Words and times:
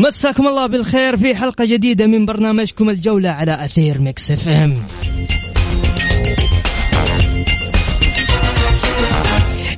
مساكم 0.00 0.48
الله 0.48 0.66
بالخير 0.66 1.16
في 1.16 1.34
حلقة 1.34 1.64
جديدة 1.64 2.06
من 2.06 2.26
برنامجكم 2.26 2.90
الجولة 2.90 3.30
على 3.30 3.64
أثير 3.64 3.98
Mix 3.98 4.30
FM. 4.30 4.74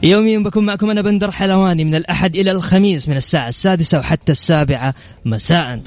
يوميا 0.03 0.39
بكون 0.39 0.67
معكم 0.67 0.91
أنا 0.91 1.01
بندر 1.03 1.31
حلواني 1.31 1.85
من 1.85 1.95
الأحد 1.95 2.37
إلى 2.37 2.51
الخميس 2.51 3.09
من 3.09 3.17
الساعة 3.17 3.49
السادسة 3.49 3.99
وحتى 3.99 4.33
السابعة 4.33 4.95
مساء. 5.25 5.81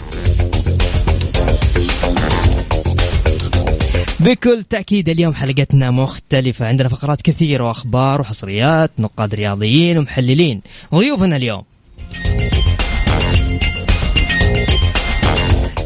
بكل 4.20 4.64
تأكيد 4.70 5.10
اليوم 5.10 5.34
حلقتنا 5.34 5.92
مختلفة. 5.92 6.68
عندنا 6.68 6.90
فقرات 6.90 7.22
كثيرة 7.22 7.64
وأخبار 7.64 8.22
وحصريات 8.22 8.92
نقاد 9.00 9.36
رياضيين 9.36 9.98
ومحللين. 9.98 10.62
وضيوفنا 10.92 11.36
اليوم 11.36 11.64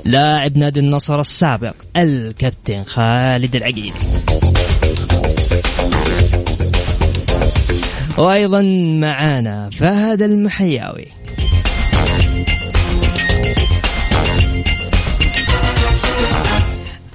لاعب 0.09 0.57
نادي 0.57 0.79
النصر 0.79 1.19
السابق 1.19 1.75
الكابتن 1.97 2.83
خالد 2.83 3.55
العقيلي 3.55 3.93
وأيضا 8.17 8.61
معانا 9.02 9.69
فهد 9.69 10.21
المحياوي. 10.21 11.07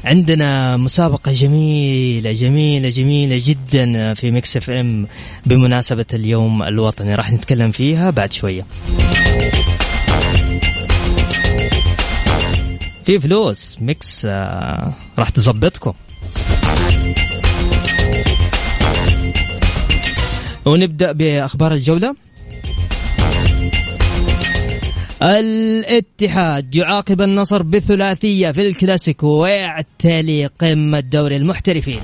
عندنا 0.04 0.76
مسابقة 0.76 1.32
جميلة 1.32 2.32
جميلة 2.32 2.88
جميلة 2.88 3.42
جدا 3.44 4.14
في 4.14 4.30
مكس 4.30 4.56
إف 4.56 4.70
إم 4.70 5.06
بمناسبة 5.46 6.06
اليوم 6.12 6.62
الوطني. 6.62 7.14
راح 7.14 7.32
نتكلم 7.32 7.70
فيها 7.70 8.10
بعد 8.10 8.32
شوية. 8.32 8.66
في 13.04 13.20
فلوس. 13.20 13.76
ميكس 13.80 14.22
آه 14.24 14.94
راح 15.18 15.28
تظبطكم. 15.28 15.92
ونبدأ 20.64 21.12
بأخبار 21.12 21.74
الجولة. 21.74 22.14
الاتحاد 25.22 26.74
يعاقب 26.74 27.22
النصر 27.22 27.62
بثلاثية 27.62 28.50
في 28.50 28.68
الكلاسيكو 28.68 29.26
ويعتلي 29.26 30.46
قمة 30.46 31.00
دوري 31.00 31.36
المحترفين. 31.36 32.00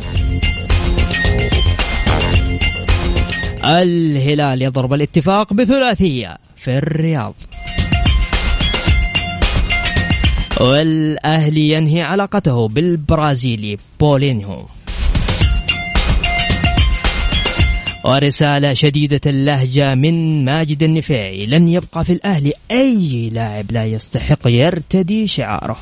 الهلال 3.65 4.62
يضرب 4.62 4.94
الاتفاق 4.94 5.53
بثلاثية 5.53 6.37
في 6.56 6.78
الرياض. 6.78 7.34
والأهلي 10.60 11.71
ينهي 11.71 12.03
علاقته 12.03 12.69
بالبرازيلي 12.69 13.76
بولينيو. 14.00 14.66
ورسالة 18.04 18.72
شديدة 18.72 19.21
اللهجة 19.26 19.94
من 19.94 20.44
ماجد 20.44 20.82
النفيعي. 20.82 21.47
لن 21.47 21.69
يبقى 21.69 22.04
في 22.04 22.12
الأهلي 22.12 22.53
أي 22.71 23.31
لاعب 23.32 23.72
لا 23.72 23.84
يستحق 23.84 24.47
يرتدي 24.47 25.26
شعاره. 25.26 25.76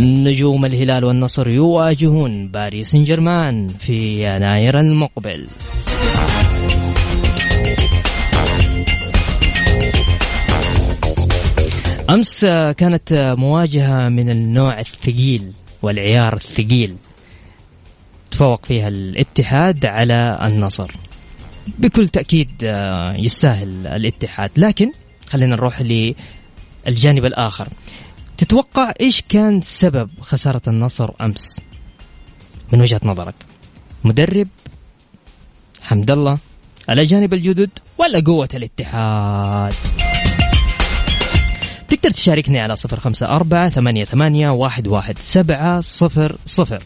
نجوم 0.00 0.64
الهلال 0.64 1.04
والنصر 1.04 1.48
يواجهون 1.48 2.48
باريس 2.48 2.90
سان 2.90 3.04
جيرمان 3.04 3.68
في 3.68 4.24
يناير 4.24 4.80
المقبل. 4.80 5.46
أمس 12.10 12.44
كانت 12.76 13.34
مواجهة 13.38 14.08
من 14.08 14.30
النوع 14.30 14.80
الثقيل 14.80 15.52
والعيار 15.82 16.34
الثقيل. 16.34 16.96
تفوق 18.30 18.66
فيها 18.66 18.88
الاتحاد 18.88 19.86
على 19.86 20.38
النصر. 20.42 20.92
بكل 21.78 22.08
تأكيد 22.08 22.50
آه، 22.62 23.14
يستاهل 23.16 23.86
الاتحاد. 23.86 24.50
لكن 24.56 24.92
خلينا 25.28 25.56
نروح 25.56 25.82
للجانب 26.86 27.24
الآخر. 27.24 27.68
تتوقع 28.38 28.92
إيش 29.00 29.22
كان 29.28 29.60
سبب 29.60 30.10
خسارة 30.20 30.62
النصر 30.66 31.10
أمس؟ 31.20 31.60
من 32.72 32.80
وجهة 32.80 33.00
نظرك. 33.04 33.34
مدرب 34.04 34.48
حمد 35.82 36.10
الله 36.10 36.38
الاجانب 36.90 37.34
الجدد 37.34 37.70
ولا 37.98 38.20
قوة 38.20 38.48
الاتحاد؟ 38.54 39.74
تقدر 41.90 42.10
تشاركني 42.10 42.60
على 42.60 42.76
صفر 42.76 43.00
خمسة 43.00 43.26
أربعة 43.26 43.68
ثمانية, 43.68 44.04
ثمانية 44.04 44.50
واحد, 44.50 44.88
واحد 44.88 45.18
سبعة 45.18 45.80
صفر 45.80 46.36
صفر. 46.46 46.82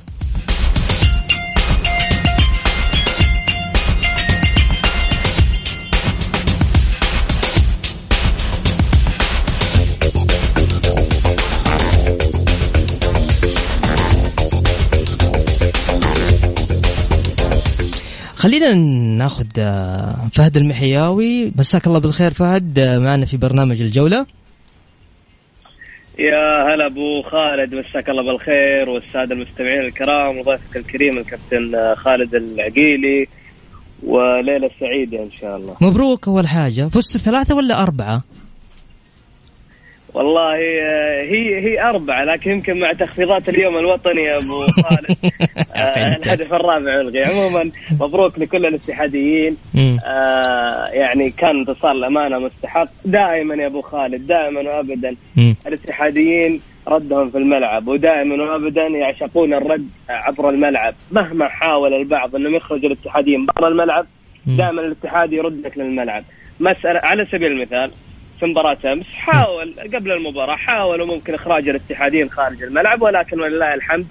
خلينا 18.34 18.74
ناخذ 18.74 19.46
آه، 19.58 20.28
فهد 20.32 20.56
المحياوي. 20.56 21.52
مساك 21.56 21.86
الله 21.86 21.98
بالخير 21.98 22.32
فهد 22.34 22.78
آه، 22.78 22.98
معنا 22.98 23.26
في 23.26 23.36
برنامج 23.36 23.80
الجولة. 23.80 24.26
يا 26.18 26.74
هلا 26.74 26.86
أبو 26.86 27.22
خالد 27.22 27.74
مساك 27.74 28.08
الله 28.08 28.22
بالخير 28.22 28.90
والسادة 28.90 29.34
المستمعين 29.34 29.80
الكرام 29.80 30.38
وضيفك 30.38 30.76
الكريم 30.76 31.18
الكابتن 31.18 31.94
خالد 31.94 32.34
العقيلي 32.34 33.28
وليلة 34.02 34.70
سعيدة 34.80 35.22
إن 35.22 35.30
شاء 35.40 35.56
الله 35.56 35.76
مبروك 35.80 36.28
أول 36.28 36.46
حاجة 36.46 36.88
فزتوا 36.88 37.20
ثلاثة 37.20 37.56
ولا 37.56 37.82
أربعة؟ 37.82 38.22
والله 40.14 40.54
آه، 40.82 41.22
هي 41.22 41.60
هي 41.64 41.82
أربعة 41.82 42.24
لكن 42.24 42.50
يمكن 42.50 42.80
مع 42.80 42.92
تخفيضات 42.92 43.48
اليوم 43.48 43.78
الوطني 43.78 44.22
يا 44.22 44.36
أبو 44.36 44.60
خالد. 44.82 45.16
آه 45.76 46.16
الهدف 46.16 46.54
الرابع 46.54 47.00
ألغي 47.00 47.24
عموما 47.24 47.70
مبروك 48.00 48.38
لكل 48.38 48.66
الاتحاديين. 48.66 49.56
آه 50.06 50.86
يعني 50.86 51.30
كان 51.30 51.58
انتصار 51.58 51.92
الأمانة 51.92 52.38
مستحق. 52.38 52.88
دائما 53.04 53.54
يا 53.54 53.66
أبو 53.66 53.80
خالد 53.80 54.26
دائما 54.26 54.60
وأبدا. 54.60 55.16
الاتحاديين 55.66 56.60
ردهم 56.88 57.30
في 57.30 57.38
الملعب 57.38 57.88
ودائما 57.88 58.44
وابدا 58.44 58.86
يعشقون 58.86 59.54
الرد 59.54 59.88
عبر 60.08 60.48
الملعب. 60.50 60.94
مهما 61.12 61.48
حاول 61.48 61.94
البعض 61.94 62.36
أنهم 62.36 62.54
يخرجوا 62.54 62.88
الاتحاديين 62.90 63.46
برا 63.46 63.68
الملعب 63.68 64.06
دائما 64.46 64.82
الاتحاد 64.82 65.32
يردك 65.32 65.78
للملعب. 65.78 66.24
مسألة 66.60 67.00
على 67.02 67.26
سبيل 67.26 67.52
المثال 67.52 67.90
في 68.44 68.50
مباراة 68.50 68.92
أمس. 68.92 69.06
حاول 69.06 69.74
قبل 69.94 70.12
المباراة 70.12 70.56
حاولوا 70.56 71.06
ممكن 71.06 71.34
إخراج 71.34 71.68
الاتحادين 71.68 72.30
خارج 72.30 72.62
الملعب 72.62 73.02
ولكن 73.02 73.40
ولله 73.40 73.74
الحمد 73.74 74.06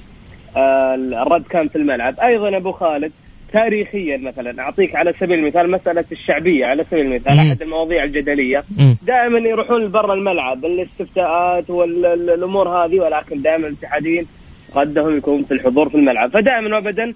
آه، 0.58 0.96
الرد 0.96 1.44
كان 1.48 1.68
في 1.68 1.76
الملعب. 1.76 2.20
أيضا 2.20 2.58
أبو 2.58 2.72
خالد 2.72 3.12
تاريخيا 3.54 4.18
مثلا 4.18 4.62
أعطيك 4.64 4.96
على 4.96 5.14
سبيل 5.20 5.40
المثال 5.40 5.72
مسألة 5.72 6.06
الشعبية 6.12 6.66
على 6.66 6.84
سبيل 6.84 7.06
المثال 7.06 7.40
أحد 7.40 7.62
المواضيع 7.62 8.04
الجدلية. 8.04 8.64
دائما 9.04 9.40
يروحون 9.40 9.92
برا 9.92 10.14
الملعب 10.14 10.66
الاستفتاءات 10.66 11.70
والأمور 11.70 12.70
هذه 12.70 13.00
ولكن 13.00 13.42
دائما 13.42 13.68
الاتحاديين 13.68 14.28
ردهم 14.76 15.18
يكون 15.18 15.44
في 15.44 15.54
الحضور 15.54 15.90
في 15.90 15.96
الملعب. 15.96 16.30
فدائما 16.30 16.76
وابدا 16.76 17.14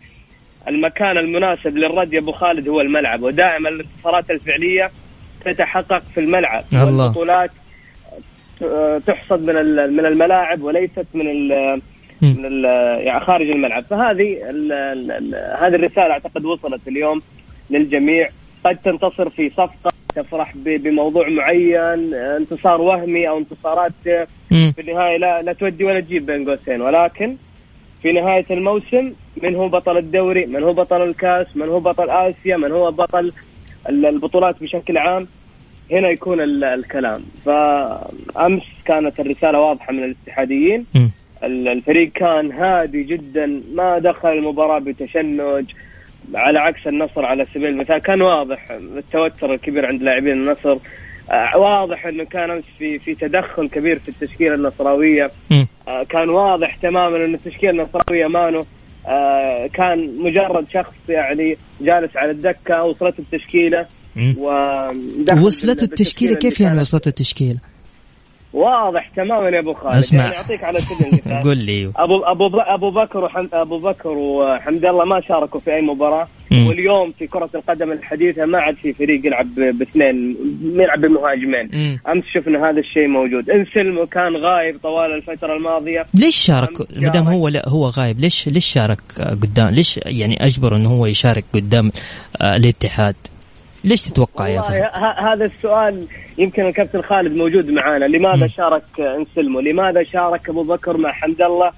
المكان 0.68 1.18
المناسب 1.18 1.78
للرد 1.78 2.14
يا 2.14 2.20
أبو 2.20 2.32
خالد 2.32 2.70
هو 2.70 2.82
الملعب 2.82 3.24
ودائما 3.24 3.70
الانتصارات 3.70 4.32
الفعلية 4.32 4.92
تتحقق 5.46 6.04
في 6.14 6.20
الملعب. 6.20 6.64
الله. 6.74 7.04
والبطولات 7.04 7.52
تحصد 9.08 9.50
من 9.50 9.56
من 9.94 10.06
الملاعب 10.06 10.62
وليست 10.64 11.06
من 11.14 11.30
ال 11.30 11.82
من 12.22 12.46
ال 12.46 12.66
يعني 13.06 13.26
خارج 13.26 13.50
الملعب. 13.50 13.84
فهذه 13.84 14.50
ال 14.50 14.72
ال 14.72 15.36
هذه 15.60 15.76
الرسالة 15.76 16.12
أعتقد 16.12 16.46
وصلت 16.46 16.88
اليوم 16.88 17.20
للجميع. 17.70 18.28
قد 18.66 18.78
تنتصر 18.78 19.30
في 19.30 19.50
صفقة 19.50 19.92
تفرح 20.16 20.54
بموضوع 20.56 21.30
معين 21.30 22.14
انتصار 22.14 22.82
وهمي 22.82 23.30
أو 23.30 23.38
انتصارات 23.38 23.92
في 24.50 24.80
النهاية. 24.80 25.18
لا 25.18 25.42
لا 25.42 25.54
تودي 25.54 25.84
ولا 25.84 26.00
تجيب 26.00 26.26
بين 26.26 26.50
قوسين. 26.50 26.82
ولكن 26.82 27.36
في 28.02 28.12
نهاية 28.12 28.46
الموسم 28.52 29.14
من 29.44 29.56
هو 29.56 29.68
بطل 29.70 29.98
الدوري؟ 29.98 30.46
من 30.46 30.64
هو 30.64 30.74
بطل 30.74 31.02
الكاس؟ 31.02 31.48
من 31.56 31.68
هو 31.68 31.80
بطل 31.80 32.10
آسيا؟ 32.10 32.58
من 32.58 32.72
هو 32.72 32.92
بطل 32.92 33.32
البطولات 33.90 34.56
بشكل 34.62 34.98
عام 34.98 35.28
هنا 35.92 36.10
يكون 36.10 36.42
الكلام. 36.64 37.24
فأمس 37.46 38.64
كانت 38.86 39.20
الرسالة 39.20 39.60
واضحة 39.60 39.94
من 39.94 40.04
الاتحاديين. 40.04 40.86
الفريق 41.44 42.12
كان 42.12 42.52
هادي 42.52 43.04
جدا 43.04 43.62
ما 43.74 44.00
دخل 44.00 44.30
المباراة 44.30 44.80
بتشنج. 44.80 45.66
على 46.36 46.60
عكس 46.60 46.88
النصر 46.88 47.26
على 47.26 47.46
سبيل 47.54 47.70
المثال 47.70 47.98
كان 47.98 48.22
واضح 48.22 48.72
التوتر 48.72 49.54
الكبير 49.54 49.86
عند 49.86 50.04
لاعبين 50.04 50.34
النصر. 50.34 50.78
آه، 51.32 51.58
واضح 51.58 52.06
إنه 52.06 52.24
كان 52.24 52.52
أمس 52.52 52.64
في 52.78 53.00
في 53.00 53.16
تدخل 53.16 53.70
كبير 53.70 54.00
في 54.00 54.10
التشكيلة 54.10 54.56
النصراوية. 54.56 55.32
آه، 55.88 56.04
كان 56.04 56.30
واضح 56.30 56.76
تماما 56.76 57.26
إن 57.26 57.34
التشكيلة 57.34 57.72
النصراوية 57.72 58.28
مانو. 58.28 58.66
كان 59.74 60.18
مجرد 60.18 60.66
شخص 60.74 60.94
يعني 61.10 61.58
جالس 61.82 62.18
على 62.18 62.32
الدكة 62.32 62.84
وصلت 62.84 63.20
التشكيلة. 63.20 63.86
وصلت 65.42 65.84
التشكيلة؟ 65.84 66.36
كيف 66.36 66.60
يعني 66.60 66.80
وصلت 66.80 67.08
التشكيلة؟ 67.08 67.60
واضح 68.54 69.10
تماما 69.16 69.50
يا 69.50 69.60
أبو 69.60 69.74
خالد. 69.74 69.96
اسمع. 69.96 70.24
يعني 70.24 70.38
اعطيك 70.38 70.64
على 70.64 70.80
سبيل 70.80 71.08
المثال. 71.08 71.44
قول 71.48 71.58
لي. 71.58 71.92
ابو 71.96 72.24
ابو 72.24 72.60
أبو 72.60 72.92
بكر 72.92 73.24
وحمد 73.24 73.54
أبو 73.54 73.78
بكر 73.78 74.10
وحمد 74.10 74.86
الله 74.86 75.06
ما 75.06 75.22
شاركوا 75.22 75.60
في 75.60 75.74
أي 75.76 75.82
مباراة. 75.82 76.28
مم. 76.52 76.68
واليوم 76.68 77.12
في 77.12 77.28
كرة 77.28 77.50
القدم 77.56 77.92
الحديثة 77.92 78.46
ما 78.46 78.60
عاد 78.60 78.76
في 78.76 78.94
فريق 78.94 79.26
يلعب 79.26 79.56
باثنين 79.56 80.38
يلعب 80.64 81.02
بمهاجمين. 81.02 82.00
أمس 82.08 82.24
شفنا 82.26 82.70
هذا 82.70 82.80
الشيء 82.80 83.08
موجود. 83.08 83.50
انسلم 83.50 84.06
كان 84.06 84.36
غايب 84.36 84.78
طوال 84.84 85.14
الفترة 85.14 85.56
الماضية. 85.58 86.06
ليش 86.14 86.36
شارك؟ 86.36 87.02
ما 87.02 87.10
دام 87.10 87.24
هو 87.24 87.48
لا 87.48 87.70
هو 87.70 87.86
غايب 87.86 88.20
ليش 88.20 88.48
ليش 88.48 88.66
شارك 88.66 89.02
قدام؟ 89.20 89.70
ليش 89.70 90.00
يعني 90.06 90.46
اجبر 90.46 90.76
إنه 90.76 90.90
هو 90.90 91.06
يشارك 91.06 91.44
قدام 91.54 91.92
آه، 92.42 92.56
الاتحاد؟ 92.56 93.16
ليش 93.84 94.02
تتوقع 94.02 94.48
يا 94.48 94.62
فهد؟ 94.62 94.84
هذا 95.20 95.46
السؤال 95.46 96.08
يمكن 96.38 96.66
الكابتن 96.66 97.02
خالد 97.02 97.36
موجود 97.38 97.72
معانا. 97.72 98.06
لماذا 98.06 98.46
م. 98.46 98.50
شارك 98.50 98.84
انسلمو 99.00 99.60
لماذا 99.60 100.04
شارك 100.04 100.50
أبو 100.50 100.64
بكر 100.64 100.98
مع 100.98 101.12
حمد 101.12 101.42
الله 101.42 101.72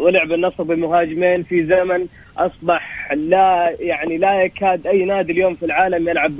ولعب 0.00 0.32
النصر 0.32 0.62
بمهاجمين 0.62 1.42
في 1.42 1.64
زمن 1.64 2.06
أصبح 2.38 3.12
لا 3.12 3.76
يعني 3.80 4.18
لا 4.18 4.42
يكاد 4.42 4.86
أي 4.86 5.04
نادي 5.04 5.32
اليوم 5.32 5.54
في 5.54 5.66
العالم 5.66 6.08
يلعب 6.08 6.32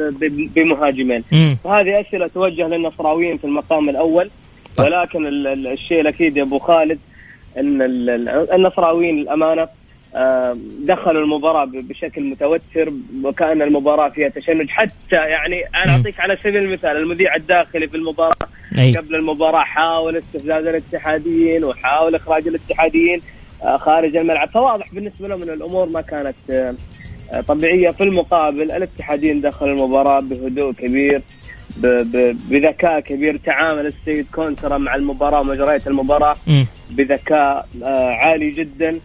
بمهاجمين. 0.55 1.25
فهذه 1.65 2.01
أسئلة 2.01 2.27
توجه 2.27 2.67
للنصراويين 2.69 3.37
في 3.37 3.45
المقام 3.45 3.89
الأول. 3.89 4.31
طيب. 4.77 4.87
ولكن 4.87 5.27
الشيء 5.67 6.01
الأكيد 6.01 6.37
يا 6.37 6.43
أبو 6.43 6.59
خالد 6.59 6.99
إن 7.59 7.83
النصراويين 8.53 9.19
الأمانة 9.19 9.69
دخلوا 10.81 11.23
المباراة 11.23 11.65
بشكل 11.65 12.23
متوتر 12.25 12.93
وكأن 13.25 13.63
المباراة 13.63 14.09
فيها 14.09 14.29
تشنج. 14.29 14.69
حتى 14.69 15.17
يعني 15.17 15.65
أنا 15.85 15.97
أعطيك 15.97 16.21
على 16.21 16.37
سبيل 16.37 16.57
المثال 16.57 16.97
المذيع 16.97 17.35
الداخلي 17.37 17.89
في 17.89 17.97
المباراة 17.97 18.33
أي. 18.79 18.97
قبل 18.97 19.15
المباراة 19.15 19.65
حاول 19.65 20.17
استفزاز 20.17 20.67
الاتحاديين 20.67 21.65
وحاول 21.65 22.15
إخراج 22.15 22.49
الاتحاديين 22.49 23.21
آه، 23.63 23.77
خارج 23.77 24.17
الملعب. 24.17 24.49
فواضح 24.51 24.95
بالنسبة 24.95 25.29
لهم 25.29 25.43
أن 25.43 25.49
الأمور 25.49 25.89
ما 25.89 26.01
كانت 26.01 26.35
آه، 26.51 27.41
طبيعية. 27.41 27.91
في 27.91 28.03
المقابل 28.03 28.71
الاتحاديين 28.73 29.41
دخلوا 29.41 29.73
المباراة 29.73 30.21
بهدوء 30.21 30.73
كبير 30.73 31.23
بذكاء 32.51 33.01
كبير. 33.01 33.37
تعامل 33.37 33.87
السيد 33.87 34.27
كونترا 34.35 34.79
مع 34.79 34.95
المباراة 34.95 35.41
ومجريات 35.41 35.87
المباراة 35.87 36.37
بذكاء 36.91 37.69
آه، 37.83 38.11
عالي 38.11 38.51
جدا. 38.51 39.01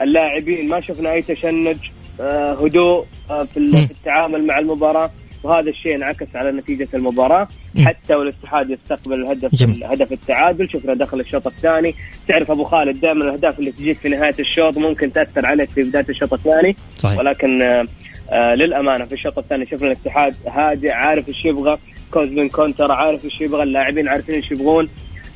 اللاعبين 0.00 0.68
ما 0.68 0.80
شفنا 0.80 1.12
أي 1.12 1.22
تشنج 1.22 1.76
آه، 2.20 2.52
هدوء 2.64 3.04
آه، 3.30 3.44
في 3.44 3.56
التعامل 3.90 4.46
مع 4.46 4.58
المباراة. 4.58 5.10
وهذا 5.42 5.70
الشيء 5.70 5.96
انعكس 5.96 6.26
على 6.34 6.52
نتيجة 6.52 6.88
المباراة. 6.94 7.48
حتى 7.84 8.14
والاتحاد 8.14 8.70
يستقبل 8.70 9.14
الهدف. 9.14 9.62
هدف 9.84 10.12
التعادل. 10.12 10.68
شفنا 10.70 10.94
دخل 10.94 11.20
الشوط 11.20 11.46
الثاني. 11.46 11.94
تعرف 12.28 12.50
أبو 12.50 12.64
خالد 12.64 13.00
دائما 13.00 13.24
الأهداف 13.24 13.58
اللي 13.58 13.72
تجيك 13.72 13.98
في 13.98 14.08
نهاية 14.08 14.34
الشوط 14.38 14.78
ممكن 14.78 15.12
تأثر 15.12 15.46
عليك 15.46 15.70
في 15.70 15.82
بداية 15.82 16.06
الشوط 16.08 16.32
الثاني. 16.32 16.76
صحيح. 16.96 17.18
ولكن 17.18 17.62
آه, 18.32 18.54
للأمانة 18.54 19.04
في 19.04 19.12
الشوط 19.12 19.38
الثاني 19.38 19.66
شفنا 19.66 19.86
الاتحاد 19.86 20.34
هادئ 20.48 20.90
عارف 20.90 21.28
إيش 21.28 21.44
يبغى. 21.44 21.78
كوزمين 22.10 22.48
كونترا 22.48 22.92
عارف 22.92 23.24
إيش 23.24 23.40
يبغى. 23.40 23.62
اللاعبين 23.62 24.08
عارفين 24.08 24.34
إيش 24.34 24.50
يبغون. 24.52 24.88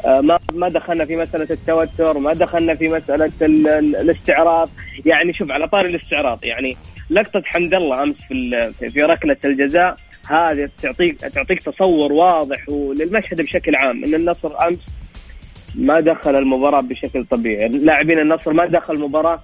ما 0.06 0.38
ما 0.52 0.68
دخلنا 0.68 1.04
في 1.04 1.16
مسألة 1.16 1.46
التوتر 1.50 2.18
ما 2.18 2.32
دخلنا 2.32 2.74
في 2.74 2.88
مسألة 2.88 3.32
الاستعراض. 3.40 4.68
يعني 5.06 5.32
شوف 5.32 5.50
على 5.50 5.68
طاري 5.68 5.88
الاستعراض 5.88 6.44
يعني 6.44 6.76
لقطة 7.10 7.42
حمد 7.44 7.74
الله 7.74 8.02
أمس 8.02 8.16
في 8.28 8.72
في 8.88 9.02
ركلة 9.02 9.36
الجزاء 9.44 9.96
هذه 10.28 10.68
تعطيك 10.82 11.20
تعطيك 11.20 11.62
تصور 11.62 12.12
واضح 12.12 12.64
للمشهد 12.68 13.40
بشكل 13.40 13.76
عام 13.76 14.04
إن 14.04 14.14
النصر 14.14 14.66
أمس 14.68 14.78
ما 15.74 16.00
دخل 16.00 16.36
المباراة 16.36 16.80
بشكل 16.80 17.24
طبيعي. 17.24 17.68
لاعبين 17.68 18.18
النصر 18.18 18.52
ما 18.52 18.66
دخل 18.66 18.94
المباراة 18.94 19.40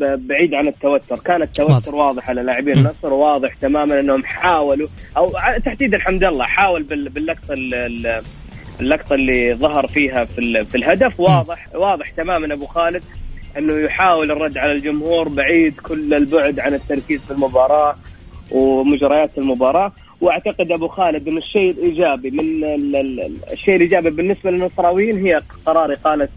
بعيد 0.00 0.54
عن 0.54 0.68
التوتر. 0.68 1.18
كان 1.18 1.42
التوتر 1.42 1.94
واضح. 1.94 2.30
على 2.30 2.42
لاعبين 2.42 2.78
النصر 2.78 3.14
واضح 3.14 3.54
تماما 3.54 4.00
إنهم 4.00 4.24
حاولوا 4.24 4.88
أو 5.16 5.32
تحديدا 5.64 5.98
حمد 5.98 6.24
الله 6.24 6.44
حاول 6.44 6.82
باللقطة 6.82 7.54
اللقطة 8.80 9.14
اللي 9.14 9.54
ظهر 9.54 9.86
فيها 9.86 10.24
في, 10.24 10.64
في 10.64 10.74
الهدف 10.74 11.20
واضح 11.20 11.68
واضح 11.74 12.08
تماما 12.10 12.54
أبو 12.54 12.66
خالد 12.66 13.02
أنه 13.58 13.72
يحاول 13.72 14.30
الرد 14.30 14.58
على 14.58 14.72
الجمهور 14.72 15.28
بعيد 15.28 15.76
كل 15.80 16.14
البعد 16.14 16.60
عن 16.60 16.74
التركيز 16.74 17.20
في 17.20 17.30
المباراة 17.30 17.94
ومجريات 18.50 19.38
المباراة. 19.38 19.92
وأعتقد 20.20 20.72
أبو 20.72 20.88
خالد 20.88 21.28
أن 21.28 21.36
الشيء 21.36 21.70
الإيجابي 21.70 22.30
من 22.30 22.64
الشيء 23.52 23.74
الإيجابي 23.74 24.10
بالنسبة 24.10 24.50
للنصراويين 24.50 25.26
هي 25.26 25.38
قرار 25.66 25.92
إقالة 25.92 26.28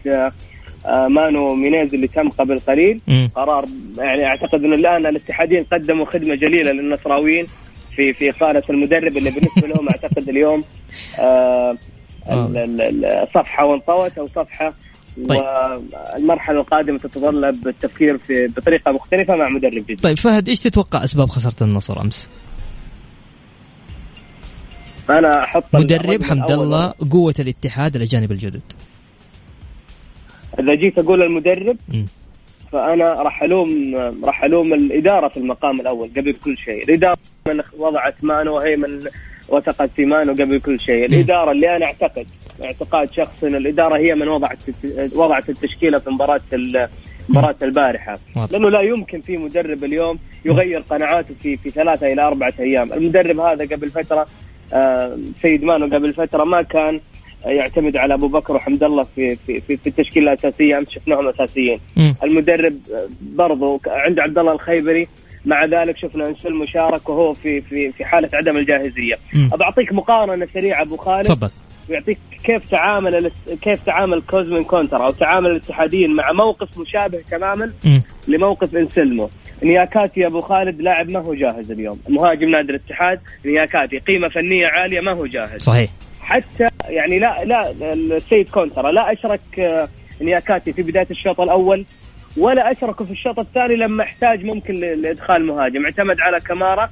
آه، 0.86 1.08
مانو 1.08 1.54
مينيز 1.56 1.94
اللي 1.94 2.08
تم 2.08 2.30
قبل 2.30 2.60
قليل. 2.60 3.02
قرار 3.36 3.66
يعني 3.98 4.26
أعتقد 4.26 4.64
أن 4.64 4.74
الآن 4.74 5.06
الاتحادين 5.06 5.64
قدموا 5.64 6.06
خدمة 6.06 6.36
جليلة 6.36 6.72
للنصراويين 6.72 7.48
في 7.96 8.14
في 8.14 8.30
إقالة 8.30 8.64
المدرب 8.70 9.18
اللي 9.18 9.32
بالنسبة 9.32 9.68
لهم 9.68 9.90
أعتقد 9.90 10.30
اليوم 10.30 10.64
آه 11.20 11.78
آه. 12.30 13.28
صفحة 13.34 13.66
وانطوت 13.66 14.18
أو 14.18 14.28
صفحة 14.28 14.74
طيب. 15.30 15.42
والمرحلة 16.16 16.60
القادمة 16.60 16.98
تتطلب 16.98 17.68
التفكير 17.68 18.18
في 18.18 18.48
بطريقة 18.48 18.92
مختلفة 18.92 19.36
مع 19.36 19.50
مدرب 19.50 19.74
جديد. 19.74 20.02
طيب 20.02 20.18
فهد 20.18 20.50
إيش 20.50 20.60
تتوقع 20.60 21.04
أسباب 21.04 21.30
خسارة 21.30 21.64
النصر 21.64 22.02
أمس؟ 22.02 22.30
أنا 25.10 25.44
أحط 25.44 25.64
مدرب 25.74 26.24
حمد 26.24 26.52
الله 26.52 26.94
قوة 27.12 27.36
الاتحاد 27.40 27.96
الاجانب 27.96 28.32
الجدد. 28.32 28.62
إذا 30.60 30.76
جيت 30.76 31.00
أقول 31.00 31.22
المدرب 31.22 31.78
م. 31.90 32.06
فأنا 32.72 33.14
راح 33.14 33.44
الوم 33.44 33.96
راح 34.24 34.44
ألوم 34.44 34.74
الإدارة 34.74 35.28
في 35.28 35.38
المقام 35.38 35.82
الأول 35.82 36.10
قبل 36.18 36.36
كل 36.46 36.58
شيء، 36.58 36.84
الإدارة 36.84 37.18
من 37.48 37.62
وضعت 37.78 38.24
مانو 38.24 38.56
وهي 38.56 38.76
من 38.76 39.00
وثقت 39.52 39.90
في 39.96 40.06
مانو 40.06 40.32
قبل 40.34 40.60
كل 40.60 40.80
شيء. 40.80 41.06
الإدارة 41.06 41.52
اللي 41.52 41.76
أنا 41.76 41.86
أعتقد 41.86 42.26
اعتقاد 42.64 43.12
شخصي 43.12 43.48
إن 43.48 43.56
الإدارة 43.56 43.98
هي 43.98 44.16
من 44.16 44.28
وضعت 44.28 44.58
وضعت 45.16 45.50
التشكيلة 45.50 46.00
في 46.00 46.10
مباراة 46.10 46.42
مباراة 47.30 47.56
البارحة. 47.64 48.20
لأنه 48.52 48.70
لا 48.70 48.82
يمكن 48.82 49.22
في 49.22 49.38
مدرب 49.38 49.84
اليوم 49.84 50.20
يغير 50.46 50.80
قناعاته 50.90 51.36
في 51.44 51.58
في 51.58 51.70
ثلاثة 51.70 52.14
إلى 52.14 52.22
أربعة 52.22 52.54
أيام. 52.60 52.94
المدرب 52.94 53.40
هذا 53.40 53.66
قبل 53.76 53.90
فترة 53.90 54.26
آه، 54.74 55.18
سيد 55.42 55.64
مانو 55.64 55.86
قبل 55.86 56.14
فترة 56.14 56.44
ما 56.44 56.62
كان 56.62 57.00
يعتمد 57.46 57.98
على 57.98 58.14
أبو 58.14 58.28
بكر 58.28 58.56
وحمد 58.56 58.84
الله 58.84 59.04
في 59.16 59.36
في 59.36 59.60
في, 59.60 59.78
في 59.78 59.88
التشكيلة 59.88 60.34
الأساسية 60.34 60.78
أمس 60.78 60.90
شفناهم 60.90 61.28
أساسيين. 61.28 61.80
المدرب 62.24 62.78
برضو 63.22 63.82
عند 63.88 64.20
عبد 64.20 64.38
الله 64.38 64.52
الخيبري 64.52 65.08
مع 65.46 65.66
ذلك 65.66 65.98
شفنا 65.98 66.28
انسلمو 66.28 66.54
شارك 66.54 67.10
وهو 67.10 67.34
في 67.34 67.62
في 67.62 67.92
في 67.92 68.06
حالة 68.06 68.30
عدم 68.34 68.58
الجاهزية. 68.58 69.16
بعطيك 69.34 69.94
مقارنة 69.94 70.48
سريعة 70.54 70.82
أبو 70.82 70.98
خالد. 70.98 71.26
تفضل. 71.26 71.50
ويعطيك 71.90 72.18
كيف 72.44 72.70
تعامل 72.70 73.32
كيف 73.62 73.86
تعامل 73.86 74.22
كوزمين 74.22 74.64
كونترا 74.64 75.06
أو 75.06 75.12
تعامل 75.12 75.52
الاتحاديين 75.52 76.16
مع 76.16 76.32
موقف 76.32 76.78
مشابه 76.78 77.22
تماما 77.32 77.72
م. 77.86 78.00
لموقف 78.28 78.76
انسلمو 78.76 79.30
نياكاتي 79.64 80.26
أبو 80.26 80.42
خالد 80.42 80.82
لاعب 80.82 81.10
ما 81.10 81.20
هو 81.20 81.34
جاهز 81.34 81.72
اليوم. 81.72 82.00
مهاجم 82.10 82.50
نادي 82.50 82.70
الاتحاد 82.72 83.20
نياكاتي 83.46 83.98
قيمة 84.00 84.28
فنية 84.28 84.68
عالية 84.68 85.00
ما 85.02 85.12
هو 85.12 85.26
جاهز. 85.26 85.62
صحيح. 85.62 85.90
حتى 86.22 86.68
يعني 86.90 87.20
لا 87.20 87.44
لا 87.46 87.74
السيد 87.94 88.50
كونترا 88.50 88.92
لا 88.92 89.14
أشرك 89.14 89.60
آه، 89.60 89.90
نياكاتي 90.22 90.74
في 90.74 90.84
بداية 90.84 91.08
الشوط 91.12 91.42
الأول. 91.42 91.86
ولا 92.38 92.72
اشركه 92.72 93.06
في 93.06 93.12
الشوط 93.12 93.40
الثاني 93.40 93.76
لما 93.76 94.04
احتاج 94.04 94.46
ممكن 94.46 94.74
لإدخال 94.74 95.46
مهاجم. 95.46 95.86
اعتمد 95.86 96.20
على 96.20 96.40
كمارا 96.40 96.90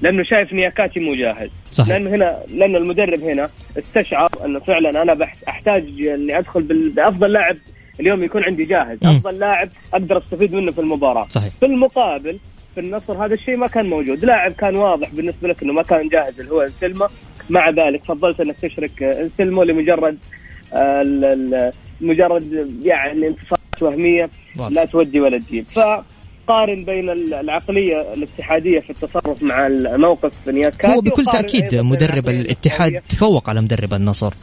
لأنه 0.00 0.22
شايف 0.22 0.52
نياكاتي 0.52 1.00
مو 1.00 1.14
جاهز 1.14 1.50
صحيح. 1.70 1.88
لأنه 1.88 2.10
هنا 2.10 2.38
لأنه 2.54 2.78
المدرب 2.78 3.20
هنا 3.20 3.48
استشعر 3.78 4.30
أنه 4.44 4.58
فعلا 4.58 5.02
أنا 5.02 5.28
أحتاج 5.48 6.06
إني 6.06 6.38
أدخل 6.38 6.62
بأفضل 6.96 7.32
لاعب 7.32 7.56
اليوم 8.00 8.24
يكون 8.24 8.44
عندي 8.44 8.64
جاهز. 8.64 8.98
م. 9.02 9.06
أفضل 9.06 9.38
لاعب 9.38 9.68
أقدر 9.92 10.18
أستفيد 10.18 10.54
منه 10.54 10.72
في 10.72 10.80
المباراة. 10.80 11.26
صحيح. 11.28 11.52
في 11.60 11.66
المقابل 11.66 12.38
في 12.74 12.80
النصر 12.80 13.26
هذا 13.26 13.34
الشيء 13.34 13.56
ما 13.56 13.66
كان 13.66 13.86
موجود. 13.86 14.24
لاعب 14.24 14.52
كان 14.52 14.76
واضح 14.76 15.10
بالنسبة 15.14 15.48
لك 15.48 15.62
إنه 15.62 15.72
ما 15.72 15.82
كان 15.82 16.08
جاهز 16.08 16.40
اللي 16.40 16.52
هو 16.52 16.62
انسلما. 16.62 17.08
مع 17.50 17.70
ذلك 17.70 18.04
فضلت 18.04 18.40
إنك 18.40 18.56
تشرك 18.56 19.02
انسلمو 19.02 19.62
لمجرد 19.62 20.18
آه، 20.72 21.72
مجرد 22.00 22.76
يعني 22.82 23.26
انتصارات 23.26 23.63
وهمية 23.82 24.30
لا 24.70 24.84
تودي 24.84 25.20
ولا 25.20 25.38
تجيب. 25.38 25.64
ف 25.64 25.78
قارن 26.48 26.84
بين 26.84 27.10
العقلية 27.10 28.12
الاتحادية 28.12 28.80
في 28.80 28.90
التصرف 28.90 29.42
مع 29.42 29.66
الموقف 29.66 30.48
نياكاتي 30.48 30.94
هو 30.94 31.00
بكل 31.00 31.24
تأكيد 31.24 31.74
مدرب 31.74 32.28
الاتحاد 32.28 33.02
تفوق 33.08 33.50
على 33.50 33.60
مدرب 33.60 33.94
النصر. 33.94 34.34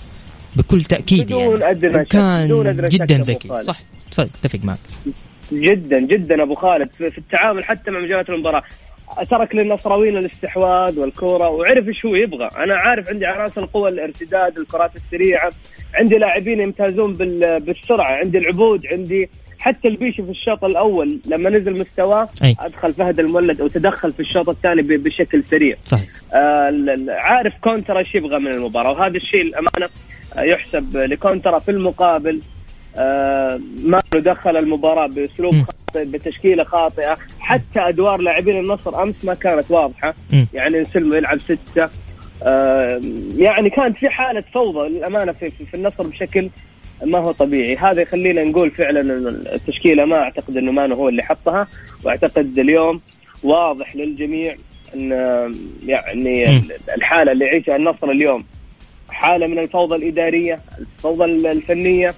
بكل 0.56 0.82
تأكيد 0.82 1.26
بدون 1.26 1.62
يعني. 1.62 1.72
أدنى 1.72 2.06
كان 2.06 2.46
بدون 2.46 2.68
أدنى 2.68 2.90
جدا 2.90 3.16
ذكي. 3.16 3.64
صح 3.64 3.80
اتفق 4.20 4.60
معك. 4.64 4.80
جدا 5.52 6.00
جدا 6.00 6.44
أبو 6.44 6.56
خالد. 6.56 6.92
في 6.92 7.18
التعامل 7.18 7.64
حتى 7.64 7.92
مع 7.92 8.00
مجالات 8.00 8.30
المباراة. 8.30 8.64
ترك 9.30 9.56
للنصراويين 9.56 10.18
الاستحواذ 10.18 11.00
والكورة 11.00 11.50
وعرف 11.50 11.88
إيش 11.88 12.06
هو 12.06 12.16
يبغى، 12.16 12.50
أنا 12.58 12.76
عارف 12.76 13.10
عندي 13.10 13.26
عناصر 13.26 13.62
القوة 13.62 13.90
الارتداد، 13.90 14.58
الكرات 14.58 14.92
السريعة، 14.96 15.52
عندي 15.94 16.18
لاعبين 16.18 16.62
يمتازون 16.62 17.14
بالسرعة، 17.60 18.12
عندي 18.16 18.38
العبود، 18.38 18.88
عندي 18.88 19.30
حتى 19.60 19.88
البيشي 19.88 20.24
في 20.24 20.30
الشوط 20.30 20.64
الأول 20.64 21.20
لما 21.28 21.50
نزل 21.50 21.80
مستواه 21.80 22.30
أدخل 22.60 22.94
فهد 22.94 23.20
المولد 23.20 23.62
أو 23.62 23.68
تدخل 23.68 24.14
في 24.14 24.20
الشوط 24.20 24.50
الثاني 24.50 24.82
بشكل 24.82 25.44
سريع. 25.44 25.76
صحيح. 25.86 26.10
آه 26.34 26.96
عارف 27.10 27.54
كونترا 27.62 28.00
إيش 28.00 28.16
يبغى 28.16 28.40
من 28.40 28.48
المباراة 28.48 28.92
وهذا 28.92 29.18
الشيء 29.18 29.42
الأمانة 29.42 29.90
آه، 30.38 30.42
يحسب 30.42 30.98
لكونترا 30.98 31.60
في 31.60 31.72
المقابل 31.72 32.42
آه 32.98 33.60
ما 33.84 34.00
دخل 34.16 34.58
المباراة 34.58 35.08
بأسلوب 35.08 35.54
خاطئ 35.54 36.06
بتشكيلة 36.06 36.64
خاطئة 36.64 37.18
حتى 37.40 37.80
أدوار 37.80 38.22
لاعبين 38.22 38.60
النصر 38.60 39.04
أمس 39.04 39.26
ما 39.26 39.34
كانت 39.34 39.72
واضحة. 39.72 40.14
م. 40.34 40.46
يعني 40.54 40.80
نسلمو 40.80 41.16
يلعب 41.16 41.40
ستة 41.40 41.90
يعني 43.38 43.70
كانت 43.70 43.98
في 43.98 44.10
حالة 44.10 44.44
فوضى 44.54 44.90
للأمانة 44.90 45.32
في, 45.32 45.50
في 45.50 45.74
النصر 45.74 46.08
بشكل 46.08 46.50
ما 47.06 47.20
هو 47.20 47.32
طبيعي. 47.32 47.76
هذا 47.76 48.02
يخلينا 48.02 48.44
نقول 48.44 48.72
فعلا 48.72 49.00
التشكيلة 49.54 50.06
ما 50.06 50.16
أعتقد 50.16 50.58
إنه 50.58 50.72
مانو 50.72 50.96
هو 50.96 51.10
اللي 51.10 51.24
حطها 51.24 51.68
وأعتقد 52.04 52.60
اليوم 52.60 53.02
واضح 53.44 53.96
للجميع 53.96 54.56
إن 54.96 55.12
يعني 55.86 56.62
الحالة 56.98 57.32
اللي 57.32 57.46
يعيشها 57.46 57.76
النصر 57.76 58.10
اليوم 58.10 58.44
حالة 59.10 59.48
من 59.48 59.60
الفوضى 59.60 59.96
الإدارية 59.96 60.60
الفوضى 60.80 61.26
الفنية 61.52 62.14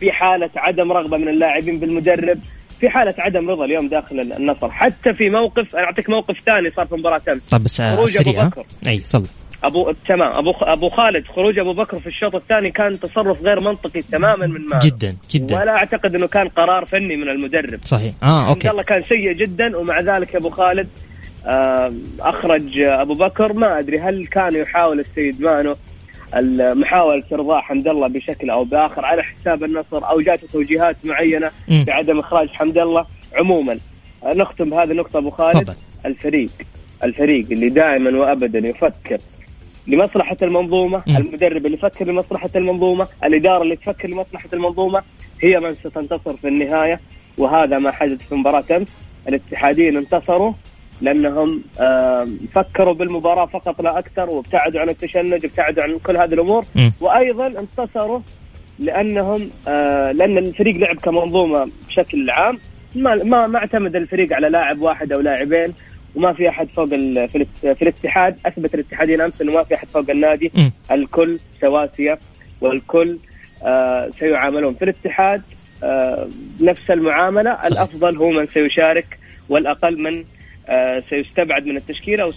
في 0.00 0.12
حالة 0.12 0.50
عدم 0.56 0.92
رغبة 0.92 1.16
من 1.16 1.28
اللاعبين 1.28 1.78
بالمدرب 1.78 2.38
في 2.80 2.88
حالة 2.88 3.14
عدم 3.18 3.50
رضا 3.50 3.64
اليوم 3.64 3.88
داخل 3.88 4.20
النصر. 4.20 4.70
حتى 4.70 5.14
في 5.14 5.28
موقف 5.28 5.76
أنا 5.76 5.84
أعطيك 5.84 6.10
موقف 6.10 6.36
ثاني 6.46 6.70
صار 6.76 6.86
في 6.86 6.94
مباراة 6.94 7.22
أمس. 7.28 7.42
طيب 7.50 7.64
بس 7.64 7.82
خروج 7.82 8.20
أبو 8.20 8.32
بكر. 8.32 8.64
أي 8.88 8.98
تفضل. 8.98 9.28
أبو 9.64 9.92
تمام. 10.06 10.32
أبو 10.32 10.50
أبو 10.60 10.88
خالد 10.88 11.26
خروج 11.26 11.58
أبو 11.58 11.72
بكر 11.72 12.00
في 12.00 12.06
الشوط 12.06 12.34
الثاني 12.34 12.70
كان 12.70 13.00
تصرف 13.00 13.42
غير 13.42 13.60
منطقي 13.60 14.02
تماما 14.02 14.46
من 14.46 14.66
مانو 14.66 14.80
جدا 14.82 15.16
جدا. 15.30 15.56
ولا 15.56 15.72
أعتقد 15.72 16.14
إنه 16.14 16.26
كان 16.26 16.48
قرار 16.48 16.84
فني 16.84 17.16
من 17.16 17.28
المدرب. 17.28 17.78
صحيح. 17.82 18.12
آه 18.22 18.48
okay. 18.48 18.70
الله 18.70 18.82
كان 18.82 19.02
سيء 19.02 19.32
جدا 19.32 19.76
ومع 19.76 20.00
ذلك 20.00 20.36
أبو 20.36 20.50
خالد 20.50 20.88
آه 21.46 21.92
أخرج 22.20 22.78
أبو 22.78 23.14
بكر. 23.14 23.52
ما 23.52 23.78
أدري 23.78 23.98
هل 23.98 24.26
كان 24.26 24.56
يحاول 24.56 25.00
السيد 25.00 25.40
مانو 25.42 25.76
محاولة 26.74 27.22
إرضاء 27.32 27.60
حمد 27.60 27.88
الله 27.88 28.08
بشكل 28.08 28.50
أو 28.50 28.64
بآخر 28.64 29.04
على 29.04 29.22
حساب 29.22 29.64
النصر 29.64 30.10
أو 30.10 30.20
جاته 30.20 30.46
توجيهات 30.52 30.96
معينة 31.04 31.50
بعدم 31.68 32.18
إخراج 32.18 32.48
حمد 32.48 32.78
الله 32.78 33.06
عموما. 33.36 33.78
نختم 34.24 34.70
بهذه 34.70 34.90
النقطة 34.90 35.18
أبو 35.18 35.30
خالد. 35.30 35.56
فضل. 35.56 35.74
الفريق 36.06 36.50
الفريق 37.04 37.46
اللي 37.50 37.68
دائما 37.68 38.18
وأبدا 38.18 38.68
يفكر 38.68 39.18
لمصلحة 39.88 40.36
المنظومة 40.42 41.02
م. 41.06 41.16
المدرب 41.16 41.66
اللي 41.66 41.76
يفكر 41.76 42.06
لمصلحة 42.06 42.50
المنظومة 42.56 43.08
الإدارة 43.24 43.62
اللي 43.62 43.76
تفكر 43.76 44.08
لمصلحة 44.08 44.48
المنظومة 44.52 45.02
هي 45.42 45.60
من 45.60 45.74
ستنتصر 45.74 46.36
في 46.36 46.48
النهاية. 46.48 47.00
وهذا 47.38 47.78
ما 47.78 47.90
حدث 47.90 48.28
في 48.28 48.34
مباراة 48.34 48.64
أمس. 48.70 48.88
الاتحاديين 49.28 49.96
انتصروا 49.96 50.52
لأنهم 51.00 51.62
فكروا 52.52 52.94
بالمباراة 52.94 53.46
فقط 53.46 53.82
لا 53.82 53.98
أكثر 53.98 54.30
وابتعدوا 54.30 54.80
عن 54.80 54.88
التشنج 54.88 55.44
ابتعدوا 55.44 55.82
عن 55.82 55.98
كل 55.98 56.16
هذه 56.16 56.34
الأمور. 56.34 56.64
م. 56.74 56.90
وأيضا 57.00 57.46
انتصروا 57.46 58.20
لأنهم 58.78 59.50
آه، 59.68 60.12
لأن 60.12 60.38
الفريق 60.38 60.76
لعب 60.76 60.96
كمنظومة 60.96 61.68
بشكل 61.88 62.30
عام. 62.30 62.58
ما 62.94 63.14
ما 63.14 63.46
ما 63.46 63.58
اعتمد 63.58 63.96
الفريق 63.96 64.32
على 64.32 64.48
لاعب 64.48 64.80
واحد 64.80 65.12
أو 65.12 65.20
لاعبين. 65.20 65.74
وما 66.14 66.32
في 66.32 66.48
أحد 66.48 66.68
فوق 66.76 66.88
في, 66.88 67.46
في 67.62 67.82
الاتحاد 67.82 68.36
أثبت 68.46 68.74
الاتحادين 68.74 69.20
أمس 69.20 69.40
إنه 69.42 69.52
ما 69.52 69.62
في 69.62 69.74
أحد 69.74 69.88
فوق 69.88 70.10
النادي 70.10 70.52
م. 70.54 70.70
الكل 70.94 71.38
سواسية 71.60 72.18
والكل 72.60 73.18
آه 73.64 74.10
سيعاملون 74.18 74.74
في 74.74 74.84
الاتحاد 74.84 75.42
آه 75.84 76.28
نفس 76.60 76.90
المعاملة. 76.90 77.52
الأفضل 77.66 78.16
هو 78.16 78.30
من 78.30 78.46
سيشارك 78.46 79.18
والأقل 79.48 80.02
من 80.02 80.24
آه 80.68 81.02
سيستبعد 81.10 81.66
من 81.66 81.76
التشكيلة 81.76 82.22
أو 82.22 82.30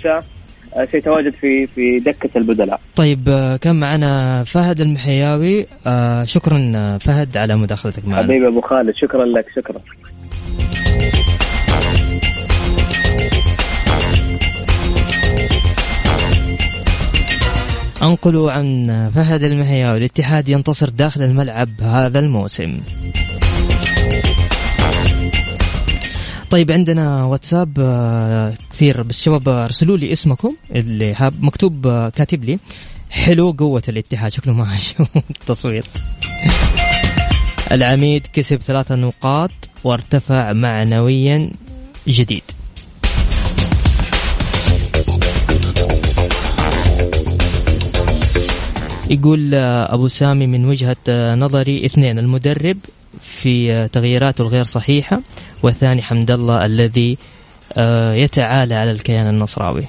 آه، 0.76 0.86
سيتواجد 0.86 1.34
في 1.34 1.68
في 1.68 2.00
دكة 2.00 2.30
البدلاء. 2.36 2.80
طيب 2.96 3.30
آه، 3.30 3.58
كان 3.58 3.80
معنا 3.80 4.44
فهد 4.44 4.82
المحياوي 4.82 5.66
آه 5.88 6.24
شكرا 6.24 6.58
فهد 6.98 7.38
على 7.38 7.56
مداخلتك 7.56 8.08
معنا. 8.08 8.24
حبيبي 8.24 8.48
أبو 8.48 8.62
خالد 8.62 8.96
شكرا 8.96 9.26
لك 9.26 9.46
شكرا. 9.56 9.82
أنقل 18.02 18.50
عن 18.50 19.12
فهد 19.16 19.44
المحياوي 19.44 19.98
الاتحاد 19.98 20.50
ينتصر 20.50 20.90
داخل 20.90 21.22
الملعب 21.22 21.70
هذا 21.82 22.20
الموسم. 22.20 22.80
طيب 26.50 26.72
عندنا 26.72 27.24
واتساب 27.24 27.78
آه، 27.80 28.54
كثير 28.72 29.04
بس 29.04 29.22
شباب 29.22 29.50
أرسلوا 29.50 29.98
لي 29.98 30.12
اسمكم 30.12 30.56
اللي 30.76 31.32
مكتوب 31.40 31.88
آه، 31.88 32.10
كاتب 32.10 32.44
لي 32.44 32.60
حلو 33.10 33.52
قوة 33.52 33.84
الاتحاد. 33.90 34.32
شكله 34.32 34.54
ما 34.54 34.78
التصوير 35.16 35.86
العميد 37.72 38.28
كسب 38.34 38.58
ثلاثة 38.58 38.96
نقاط 38.96 39.52
وارتفع 39.84 40.54
معنويا 40.54 41.50
جديد. 42.08 42.44
يقول 49.12 49.56
آه، 49.56 49.94
أبو 49.94 50.08
سامي 50.08 50.48
من 50.48 50.66
وجهة 50.66 50.96
آه، 51.10 51.36
نظري 51.36 51.86
اثنين 51.86 52.20
المدرب 52.20 52.78
في 53.22 53.74
آه، 53.74 53.88
تغييراته 53.88 54.42
الغير 54.42 54.64
صحيحة 54.64 55.22
والثاني 55.64 56.02
حمد 56.02 56.32
الله 56.32 56.66
الذي 56.66 57.18
يتعالى 58.14 58.76
على 58.76 58.92
الكيان 58.92 59.30
النصراوي. 59.30 59.84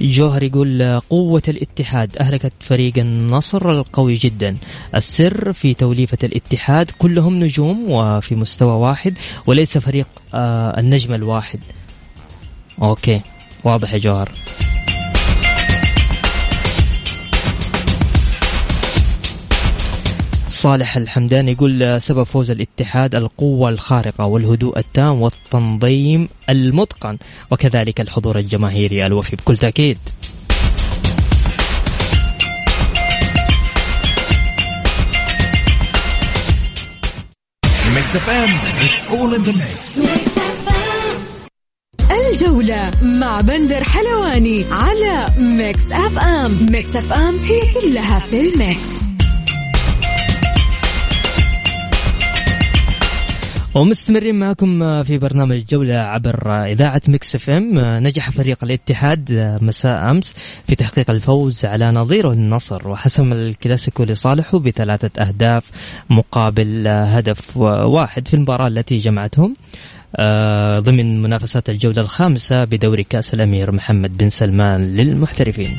جوهر 0.00 0.42
يقول 0.42 1.00
قوة 1.10 1.42
الاتحاد 1.48 2.16
أهلكت 2.16 2.52
فريق 2.60 2.98
النصر 2.98 3.70
القوي 3.70 4.16
جدا. 4.16 4.56
السر 4.94 5.52
في 5.52 5.74
توليفة 5.74 6.18
الاتحاد 6.22 6.90
كلهم 6.98 7.44
نجوم 7.44 7.90
وفي 7.90 8.34
مستوى 8.34 8.72
واحد 8.72 9.18
وليس 9.46 9.78
فريق 9.78 10.06
النجم 10.78 11.14
الواحد. 11.14 11.60
أوكي 12.82 13.20
واضح 13.64 13.94
يا 13.94 13.98
جوهر. 13.98 14.32
صالح 20.50 20.96
الحمدان 20.96 21.48
يقول 21.48 22.02
سبب 22.02 22.22
فوز 22.22 22.50
الاتحاد 22.50 23.14
القوة 23.14 23.68
الخارقة 23.70 24.24
والهدوء 24.24 24.78
التام 24.78 25.22
والتنظيم 25.22 26.28
المتقن 26.50 27.18
وكذلك 27.50 28.00
الحضور 28.00 28.38
الجماهيري 28.38 29.06
الوفي 29.06 29.36
بكل 29.36 29.58
تأكيد. 29.58 29.98
الجولة 42.32 42.90
مع 43.02 43.40
بندر 43.40 43.84
حلواني 43.84 44.64
على 44.70 45.26
Mix 45.38 45.82
FM. 45.92 46.66
Mix 46.70 46.96
FM 46.96 47.36
هي 47.38 47.60
كلها 47.74 48.18
في 48.18 48.40
ال 48.40 48.52
Mix. 48.52 49.02
ومستمرين 53.74 54.34
معكم 54.34 55.02
في 55.02 55.18
برنامج 55.18 55.56
الجولة 55.56 55.94
عبر 55.94 56.52
إذاعة 56.52 57.02
Mix 57.08 57.34
FM. 57.34 57.78
نجح 57.78 58.30
فريق 58.30 58.64
الاتحاد 58.64 59.32
مساء 59.62 60.10
أمس 60.10 60.34
في 60.66 60.74
تحقيق 60.74 61.10
الفوز 61.10 61.64
على 61.64 61.90
نظيره 61.90 62.32
النصر 62.32 62.88
وحسم 62.88 63.32
الكلاسيكو 63.32 64.04
لصالحه 64.04 64.58
بثلاثة 64.58 65.22
أهداف 65.22 65.64
مقابل 66.10 66.88
هدف 66.88 67.56
واحد 67.56 68.28
في 68.28 68.34
المباراة 68.34 68.66
التي 68.66 68.98
جمعتهم. 68.98 69.54
ضمن 70.78 71.22
منافسات 71.22 71.70
الجولة 71.70 72.02
الخامسة 72.02 72.64
بدوري 72.64 73.02
كأس 73.02 73.34
الأمير 73.34 73.72
محمد 73.72 74.18
بن 74.18 74.28
سلمان 74.28 74.96
للمحترفين. 74.96 75.76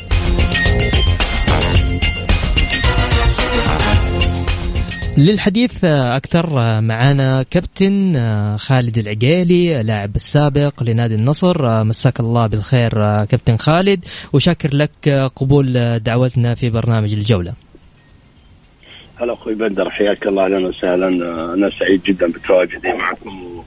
للحديث 5.17 5.85
أكثر 5.85 6.49
معنا 6.81 7.43
كابتن 7.43 8.13
خالد 8.57 8.97
العقيلي 8.97 9.83
لاعب 9.83 10.15
السابق 10.15 10.83
لنادي 10.83 11.15
النصر. 11.15 11.83
مساك 11.83 12.19
الله 12.19 12.47
بالخير 12.47 12.91
كابتن 13.25 13.57
خالد. 13.57 14.05
وشاكر 14.33 14.75
لك 14.75 15.09
قبول 15.35 15.99
دعوتنا 15.99 16.55
في 16.55 16.69
برنامج 16.69 17.13
الجولة. 17.13 17.53
هلا 19.21 19.33
أخوي 19.33 19.53
بدر 19.53 19.89
حياك 19.89 20.27
الله 20.27 20.45
أهلا 20.45 20.67
وسهلا. 20.67 21.07
أنا 21.53 21.69
سعيد 21.79 22.03
جدا 22.03 22.27
بتواجدي 22.27 22.93
معكم. 22.99 23.63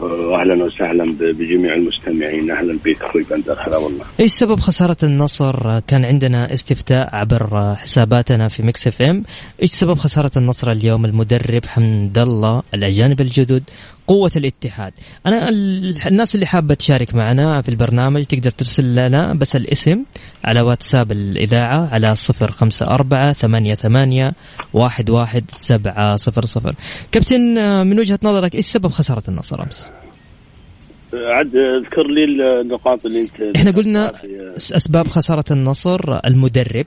واهلا 0.00 0.64
وسهلا 0.64 1.04
بجميع 1.18 1.74
المستمعين 1.74 2.50
أهلا 2.50 2.78
بك 2.84 3.02
أخوي 3.02 3.22
بندر 3.30 3.56
هلا 3.60 3.76
والله. 3.76 4.04
إيش 4.20 4.32
سبب 4.32 4.60
خسارة 4.60 4.96
النصر؟ 5.02 5.80
كان 5.80 6.04
عندنا 6.04 6.52
استفتاء 6.52 7.16
عبر 7.16 7.74
حساباتنا 7.74 8.48
في 8.48 8.62
Mix 8.62 8.86
FM، 8.86 9.24
إيش 9.62 9.70
سبب 9.70 9.94
خسارة 9.94 10.30
النصر 10.36 10.70
اليوم؟ 10.70 11.04
المدرب 11.04 11.66
حمد 11.66 12.18
الله، 12.18 12.62
الأجانب 12.74 13.20
الجدد، 13.20 13.62
قوة 14.06 14.30
الاتحاد. 14.36 14.92
أنا 15.26 15.48
الناس 16.06 16.34
اللي 16.34 16.46
حابة 16.46 16.74
تشارك 16.74 17.14
معنا 17.14 17.62
في 17.62 17.68
البرنامج 17.68 18.24
تقدر 18.24 18.50
ترسل 18.50 18.94
لنا 18.94 19.34
بس 19.34 19.56
الاسم 19.56 20.04
على 20.44 20.60
واتساب 20.60 21.12
الإذاعة 21.12 21.88
على 21.92 22.16
صفر 22.16 22.50
خمسة 22.50 22.86
أربعة 22.86 23.32
ثمانية 23.32 23.74
ثمانية 23.74 24.34
واحد 24.72 25.10
واحد 25.10 25.50
سبعة 25.50 26.16
صفر 26.16 26.44
صفر. 26.44 26.74
كابتن 27.12 27.40
من 27.86 27.98
وجهة 27.98 28.18
نظرك 28.22 28.54
إيش 28.54 28.66
سبب 28.66 28.88
خسارة 28.88 29.22
النصر 29.28 29.62
أمس؟ 29.62 29.90
عد 31.14 31.52
اذكر 31.56 32.06
لي 32.06 32.24
النقاط 32.60 33.06
اللي 33.06 33.20
أنت 33.20 33.56
إحنا 33.56 33.70
قلنا 33.70 34.12
أسباب 34.56 35.08
خسارة 35.08 35.44
النصر 35.50 36.18
المدرب 36.26 36.86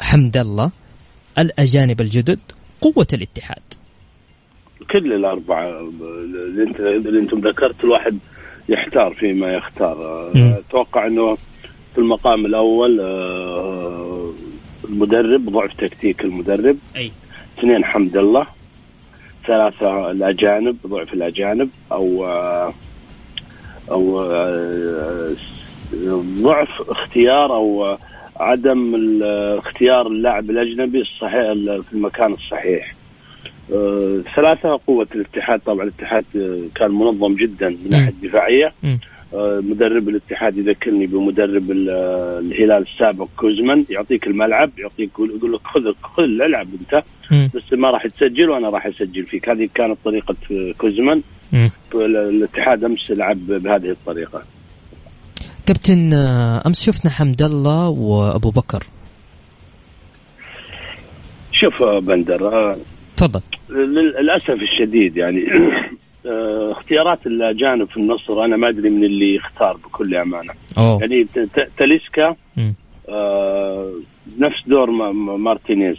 حمد 0.00 0.36
الله 0.36 0.70
الأجانب 1.38 2.00
الجدد 2.00 2.38
قوة 2.80 3.06
الاتحاد. 3.12 3.62
كل 4.90 5.12
الأربعة 5.12 5.80
اللي 6.00 6.62
انت 6.62 6.80
اللي 6.80 7.18
أنتم 7.18 7.38
ذكرت 7.38 7.84
الواحد 7.84 8.18
يحتار 8.68 9.14
فيما 9.14 9.54
يختار. 9.54 10.30
أتوقع 10.36 11.06
إنه 11.06 11.36
في 11.96 12.02
المقام 12.02 12.46
الأول 12.46 13.00
آه، 13.00 14.30
المدرب 14.84 15.50
ضعف 15.50 15.76
تكتيك 15.76 16.24
المدرب. 16.24 16.76
أي. 16.96 17.12
اثنين 17.58 17.84
حمد 17.84 18.16
الله. 18.16 18.46
ثلاثة 19.46 20.10
الأجانب 20.10 20.76
ضعف 20.86 21.14
الأجانب. 21.14 21.70
أو 21.92 22.26
آه، 22.26 22.74
أو 23.90 24.20
آه، 24.20 25.34
ضعف 26.42 26.68
اختيار 26.88 27.54
أو 27.54 27.98
عدم 28.36 28.94
اختيار 29.58 30.06
اللاعب 30.06 30.50
الأجنبي 30.50 31.00
الصحيح 31.00 31.52
في 31.80 31.92
المكان 31.92 32.32
الصحيح. 32.32 32.95
ثلاثة 34.36 34.80
قوة 34.86 35.06
الاتحاد. 35.14 35.60
طبعا 35.60 35.82
الاتحاد 35.82 36.24
آه، 36.36 36.60
كان 36.74 36.90
منظم 36.90 37.34
جدا 37.34 37.68
من 37.68 37.90
ناحية 37.90 38.08
الدفاعية 38.08 38.72
آه، 39.34 39.60
مدرب 39.64 40.08
الاتحاد 40.08 40.56
يذكرني 40.56 41.06
بمدرب 41.06 41.70
الهلال 41.70 42.86
السابق 42.92 43.28
كوزمان. 43.36 43.84
يعطيك 43.90 44.26
الملعب 44.26 44.70
يعطيك 44.78 45.10
يقول 45.18 45.52
لك 45.52 45.60
خذ 45.64 45.92
خذ 46.02 46.22
العب 46.22 46.68
أنت. 46.80 47.02
بس 47.54 47.72
ما 47.72 47.90
راح 47.90 48.06
تسجل 48.06 48.50
وأنا 48.50 48.68
راح 48.68 48.86
أسجل 48.86 49.26
فيك. 49.26 49.48
هذه 49.48 49.68
كانت 49.74 49.98
طريقة 50.04 50.36
كوزمان. 50.78 51.22
الاتحاد 51.94 52.84
أمس 52.84 53.10
لعب 53.10 53.46
بهذه 53.46 53.90
الطريقة. 53.90 54.42
كابتن 55.66 56.14
أمس 56.66 56.82
شفنا 56.82 57.10
حمد 57.10 57.42
الله 57.42 57.88
وأبو 57.88 58.50
بكر. 58.50 58.84
شوف 61.52 61.82
بندر 61.82 62.76
تفضل. 63.16 63.40
للأسف 63.70 64.50
الشديد 64.50 65.16
يعني 65.16 65.46
آه، 66.26 66.72
اختيارات 66.72 67.26
الأجانب 67.26 67.88
في 67.88 67.96
النصر 67.96 68.44
أنا 68.44 68.56
ما 68.56 68.68
أدري 68.68 68.90
من 68.90 69.04
اللي 69.04 69.34
يختار 69.34 69.76
بكل 69.76 70.14
أمانة. 70.14 70.52
أوه. 70.78 71.00
يعني 71.00 71.26
تاليسكا 71.78 72.36
آه 73.08 73.92
نفس 74.38 74.62
دور 74.66 74.90
مارتينيز. 75.36 75.96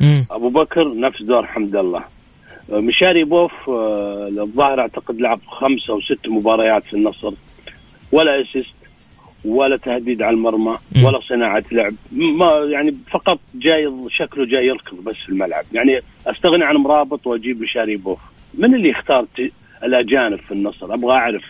مم. 0.00 0.26
أبو 0.30 0.48
بكر 0.48 0.94
نفس 0.94 1.22
دور 1.22 1.46
حمد 1.46 1.76
الله. 1.76 2.04
آه، 2.72 2.80
مشاريبوف 2.80 3.52
آه 3.68 4.28
الظاهر 4.28 4.80
أعتقد 4.80 5.20
لعب 5.20 5.40
خمسة 5.48 5.92
أو 5.92 6.00
ست 6.00 6.28
مباريات 6.28 6.84
في 6.84 6.94
النصر. 6.94 7.32
ولا 8.12 8.42
assist. 8.42 8.75
ولا 9.46 9.76
تهديد 9.76 10.22
على 10.22 10.34
المرمى 10.34 10.76
ولا 11.04 11.20
صناعة 11.20 11.64
لعب. 11.72 11.94
ما 12.12 12.66
يعني 12.70 12.96
فقط 13.10 13.38
جاي 13.54 13.92
شكله 14.10 14.46
جاي 14.46 14.66
يركض 14.66 15.04
بس 15.04 15.14
في 15.14 15.28
الملعب. 15.28 15.64
يعني 15.72 16.00
أستغني 16.26 16.64
عن 16.64 16.76
مرابط 16.76 17.26
وأجيب 17.26 17.60
مشاريبوف 17.60 18.18
من 18.54 18.74
اللي 18.74 18.90
اختار 18.90 19.26
الأجانب 19.82 20.38
في 20.38 20.52
النصر؟ 20.52 20.94
أبغى 20.94 21.12
أعرف 21.12 21.44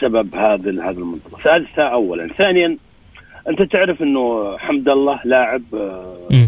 سبب 0.00 0.34
هذا 0.34 0.70
هذا 0.70 0.98
المنطقة. 0.98 1.38
ثالثا 1.38 1.82
اولا. 1.82 2.28
ثانيا 2.28 2.76
أنت 3.48 3.62
تعرف 3.62 4.02
إنه 4.02 4.56
حمد 4.58 4.88
الله 4.88 5.20
لاعب 5.24 5.62
آه 5.74 6.43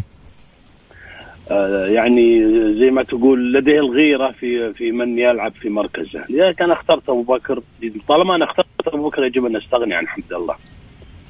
يعني 1.86 2.44
زي 2.74 2.90
ما 2.90 3.02
تقول 3.02 3.52
لديه 3.52 3.78
الغيرة 3.78 4.30
في 4.30 4.72
في 4.72 4.92
من 4.92 5.18
يلعب 5.18 5.52
في 5.52 5.68
مركزه، 5.68 6.24
لذلك 6.30 6.62
أنا 6.62 6.72
اخترت 6.72 7.08
أبو 7.08 7.22
بكر 7.22 7.62
طالما 8.08 8.36
أنا 8.36 8.44
اخترت 8.44 8.66
أبو 8.86 9.08
بكر 9.08 9.24
يجب 9.24 9.46
أن 9.46 9.56
استغني 9.56 9.94
عن 9.94 10.08
حمد 10.08 10.32
الله. 10.32 10.54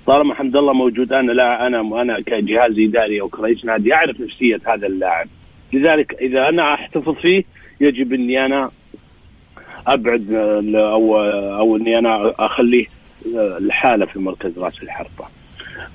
طالما 0.06 0.34
حمد 0.34 0.56
الله 0.56 0.72
موجود 0.72 1.12
أنا 1.12 1.32
لا 1.32 1.66
أنا 1.66 2.02
أنا 2.02 2.20
كجهاز 2.20 2.78
إداري 2.78 3.20
أو 3.20 3.28
كرئيس 3.28 3.64
نادي 3.64 3.94
أعرف 3.94 4.20
نفسية 4.20 4.60
هذا 4.66 4.86
اللاعب. 4.86 5.26
لذلك 5.72 6.14
إذا 6.20 6.48
أنا 6.48 6.74
أحتفظ 6.74 7.14
فيه 7.14 7.44
يجب 7.80 8.12
أني 8.12 8.46
أنا 8.46 8.70
أبعد 9.86 10.32
أو 10.74 11.16
أو 11.58 11.76
أني 11.76 11.98
أنا 11.98 12.34
أخليه 12.38 12.86
الحالة 13.36 14.06
في 14.06 14.18
مركز 14.18 14.58
رأس 14.58 14.82
الحربة. 14.82 15.24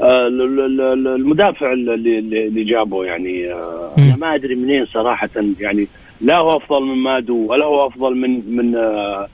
آه، 0.02 0.28
المدافع 0.28 1.74
اللي, 1.74 2.20
اللي 2.20 2.64
جابه 2.64 3.06
يعني 3.06 3.54
آه، 3.54 3.94
أنا 3.98 4.16
ما 4.16 4.36
أدري 4.36 4.56
منين 4.56 4.86
صراحة 4.86 5.30
يعني 5.60 5.88
لا 6.22 6.38
هو 6.38 6.58
أفضل 6.58 6.82
من 6.84 6.96
مادو 6.96 7.46
ولا 7.50 7.66
هو 7.66 7.88
أفضل 7.88 8.16
من 8.16 8.56
من 8.56 8.76
آه، 8.76 9.28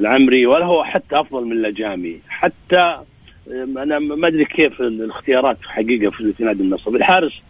العمري 0.00 0.46
ولا 0.46 0.64
هو 0.64 0.84
حتى 0.84 1.20
أفضل 1.20 1.44
من 1.44 1.52
اللجامي 1.52 2.18
حتى 2.28 2.96
أنا 3.52 3.98
ما 3.98 4.28
أدري 4.28 4.44
كيف 4.44 4.80
الاختيارات 4.80 5.56
حقيقه 5.64 6.10
في 6.10 6.44
نادي 6.44 6.62
النصر 6.62 6.90
الحارس 6.90 7.40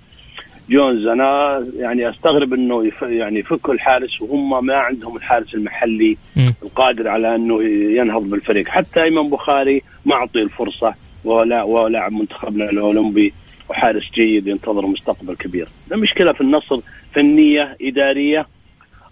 جونز 0.71 1.07
أنا 1.07 1.65
يعني 1.77 2.11
أستغرب 2.11 2.55
إنه 2.55 2.87
يف 2.87 3.03
يعني 3.03 3.39
يفكوا 3.39 3.75
الحارس 3.75 4.21
وهم 4.21 4.67
ما 4.67 4.77
عندهم 4.77 5.17
الحارس 5.17 5.55
المحلي. 5.55 6.17
القادر 6.63 7.09
على 7.09 7.35
إنه 7.35 7.63
ينهض 8.01 8.23
بالفريق. 8.23 8.69
حتى 8.69 9.03
ايمن 9.03 9.31
بخاري 9.31 9.83
ما 10.05 10.15
اعطي 10.15 10.39
الفرصة. 10.39 10.95
وهو 11.25 11.39
وهو 11.39 11.87
لاعب 11.87 12.13
منتخبنا 12.13 12.71
الأولمبي 12.71 13.33
وحارس 13.71 14.05
جيد 14.15 14.47
ينتظر 14.47 14.87
مستقبل 14.87 15.37
كبير. 15.37 15.69
المشكلة 15.93 16.33
في 16.33 16.41
النصر 16.41 16.81
فنية 17.15 17.77
إدارية 17.83 18.47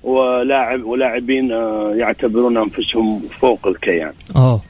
ولاعب 0.02 0.84
ولاعبين 0.84 1.52
آه، 1.52 1.94
يعتبرون 1.96 2.56
أنفسهم 2.56 3.22
فوق 3.40 3.66
الكيان. 3.66 4.12
أوه. 4.36 4.62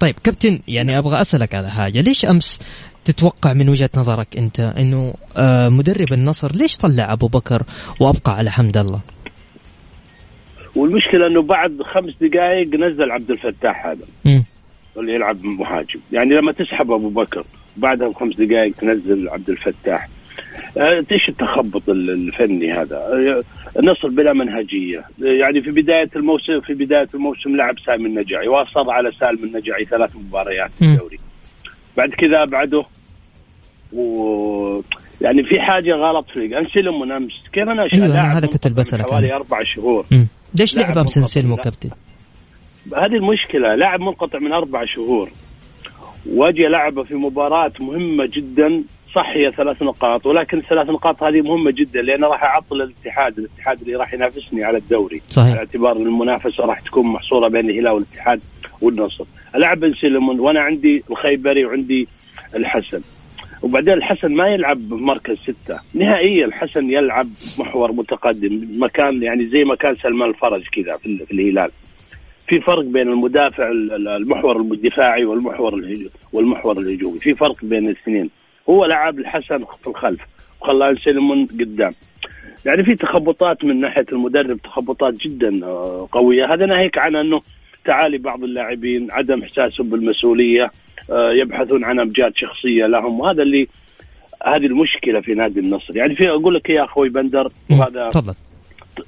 طيب 0.00 0.14
كابتن 0.24 0.60
يعني 0.68 0.98
أبغى 0.98 1.20
أسألك 1.20 1.54
على 1.54 1.70
حاجة. 1.70 2.00
ليش 2.00 2.24
أمس 2.24 2.60
تتوقع 3.04 3.52
من 3.52 3.68
وجهة 3.68 3.90
نظرك 3.96 4.36
أنت 4.36 4.60
إنه 4.60 5.14
آه 5.36 5.68
مدرب 5.68 6.12
النصر 6.12 6.52
ليش 6.56 6.76
طلع 6.76 7.12
أبو 7.12 7.26
بكر 7.26 7.62
وأبقى 8.00 8.36
على 8.36 8.50
حمد 8.50 8.76
الله؟ 8.76 9.00
والمشكلة 10.76 11.26
إنه 11.26 11.42
بعد 11.42 11.82
خمس 11.82 12.14
دقائق 12.20 12.74
نزل 12.74 13.10
عبد 13.10 13.30
الفتاح 13.30 13.86
هذا. 13.86 14.06
اللي 14.96 15.14
يلعب 15.14 15.44
مهاجم. 15.44 16.00
يعني 16.12 16.34
لما 16.34 16.52
تسحب 16.52 16.92
أبو 16.92 17.08
بكر 17.08 17.44
بعدها 17.76 18.08
بخمس 18.08 18.36
دقائق 18.36 18.74
تنزل 18.74 19.28
عبد 19.28 19.50
الفتاح. 19.50 20.08
آه، 20.78 21.04
إيش 21.12 21.28
التخبط 21.28 21.88
الفني 21.88 22.72
هذا؟ 22.72 22.96
آه، 22.96 23.42
النصر 23.78 24.08
بلا 24.08 24.32
منهجية، 24.32 25.04
يعني 25.18 25.62
في 25.62 25.70
بداية 25.70 26.10
الموسم 26.16 26.60
في 26.60 26.74
بداية 26.74 27.08
الموسم 27.14 27.56
لعب 27.56 27.74
سالم 27.86 28.06
النجعي 28.06 28.48
واصر 28.48 28.90
على 28.90 29.10
سالم 29.20 29.44
النجعي 29.44 29.84
ثلاث 29.84 30.16
مباريات 30.16 30.70
في 30.78 30.84
الدوري. 30.84 31.16
بعد 31.96 32.08
كذا 32.08 32.42
ابعده 32.42 32.84
و 33.92 34.80
يعني 35.20 35.42
في 35.42 35.60
حاجة 35.60 35.92
غلط 35.92 36.26
في 36.34 36.58
انسلم 36.58 37.00
من 37.00 37.12
امس 37.12 37.32
كيف 37.52 37.68
أنا 37.68 37.82
أنا 37.92 38.38
هذا 38.38 38.46
كنت 38.46 38.66
حوالي 39.10 39.34
أربع 39.34 39.58
شهور. 39.62 40.06
ليش 40.58 40.76
لعب 40.76 40.98
امس 40.98 41.18
انسلم 41.18 41.56
كابتن؟ 41.56 41.90
هذه 42.96 43.16
المشكلة 43.16 43.74
لاعب 43.74 44.00
منقطع 44.00 44.38
من 44.38 44.52
أربع 44.52 44.84
شهور 44.84 45.30
واجي 46.26 46.66
العبه 46.66 47.02
في 47.02 47.14
مباراة 47.14 47.72
مهمة 47.80 48.26
جدا 48.32 48.82
صح 49.14 49.30
هي 49.34 49.52
ثلاث 49.52 49.82
نقاط 49.82 50.26
ولكن 50.26 50.58
الثلاث 50.58 50.88
نقاط 50.88 51.22
هذه 51.22 51.40
مهمة 51.40 51.70
جدا 51.70 52.02
لأن 52.02 52.24
راح 52.24 52.44
اعطل 52.44 52.82
الاتحاد، 52.82 53.38
الاتحاد 53.38 53.80
اللي 53.80 53.94
راح 53.94 54.14
ينافسني 54.14 54.64
على 54.64 54.78
الدوري. 54.78 55.22
صحيح. 55.28 55.50
على 55.50 55.58
اعتبار 55.58 55.96
المنافسة 55.96 56.64
راح 56.64 56.80
تكون 56.80 57.06
محصورة 57.06 57.48
بين 57.48 57.70
الهلال 57.70 57.92
والاتحاد 57.92 58.40
والنصر، 58.80 59.24
العب 59.54 59.80
بن 59.80 59.94
سلمون 59.94 60.40
وأنا 60.40 60.60
عندي 60.60 61.04
الخيبري 61.10 61.64
وعندي 61.64 62.08
الحسن. 62.56 63.00
وبعدين 63.62 63.92
الحسن 63.94 64.28
ما 64.34 64.48
يلعب 64.48 64.88
بمركز 64.88 65.36
ستة. 65.36 65.80
نهائيا 65.94 66.46
الحسن 66.46 66.90
يلعب 66.90 67.28
محور 67.58 67.92
متقدم 67.92 68.68
مكان 68.78 69.22
يعني 69.22 69.46
زي 69.46 69.64
مكان 69.64 69.94
سلمان 69.94 70.28
الفرج 70.28 70.62
كذا 70.68 70.96
في 70.96 71.26
الهلال. 71.32 71.70
في 72.48 72.60
فرق 72.60 72.84
بين 72.84 73.08
المدافع 73.08 73.70
المحور 73.70 74.60
الدفاعي 74.60 75.24
والمحور 75.24 75.82
والمحور 76.32 76.78
الهجومي. 76.78 77.18
في 77.18 77.34
فرق 77.34 77.56
بين 77.62 77.86
الاثنين. 77.88 78.30
هو 78.70 78.84
لعب 78.84 79.18
الحسن 79.18 79.64
في 79.82 79.86
الخلف 79.86 80.20
وخلاه 80.60 80.90
يسلم 80.90 81.46
قدام. 81.46 81.94
يعني 82.66 82.84
في 82.84 82.94
تخبطات 82.94 83.64
من 83.64 83.80
ناحية 83.80 84.06
المدرب 84.12 84.62
تخبطات 84.62 85.14
جدا 85.14 85.66
آه، 85.66 86.08
قوية. 86.12 86.54
هذا 86.54 86.66
ناهيك 86.66 86.98
عن 86.98 87.16
أنه 87.16 87.42
تعالي 87.84 88.18
بعض 88.18 88.44
اللاعبين 88.44 89.10
عدم 89.10 89.42
إحساسهم 89.42 89.90
بالمسؤولية 89.90 90.70
آه، 91.10 91.32
يبحثون 91.32 91.84
عن 91.84 92.00
امجاد 92.00 92.32
شخصية 92.36 92.86
لهم 92.86 93.20
وهذا 93.20 93.42
اللي 93.42 93.68
هذه 94.46 94.66
المشكلة 94.66 95.20
في 95.20 95.34
نادي 95.34 95.60
النصر. 95.60 95.96
يعني 95.96 96.14
في 96.14 96.30
أقول 96.30 96.54
لك 96.54 96.70
يا 96.70 96.84
أخوي 96.84 97.08
بندر 97.08 97.52
وهذا 97.70 98.08
تفضل. 98.08 98.34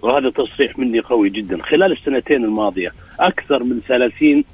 وهذا 0.03 0.31
تصريح 0.31 0.79
مني 0.79 1.01
قوي 1.01 1.31
جدا. 1.31 1.63
خلال 1.63 1.93
السنتين 1.93 2.45
الماضية 2.45 2.93
أكثر 3.21 3.65
من 3.65 3.81
30 3.89 4.45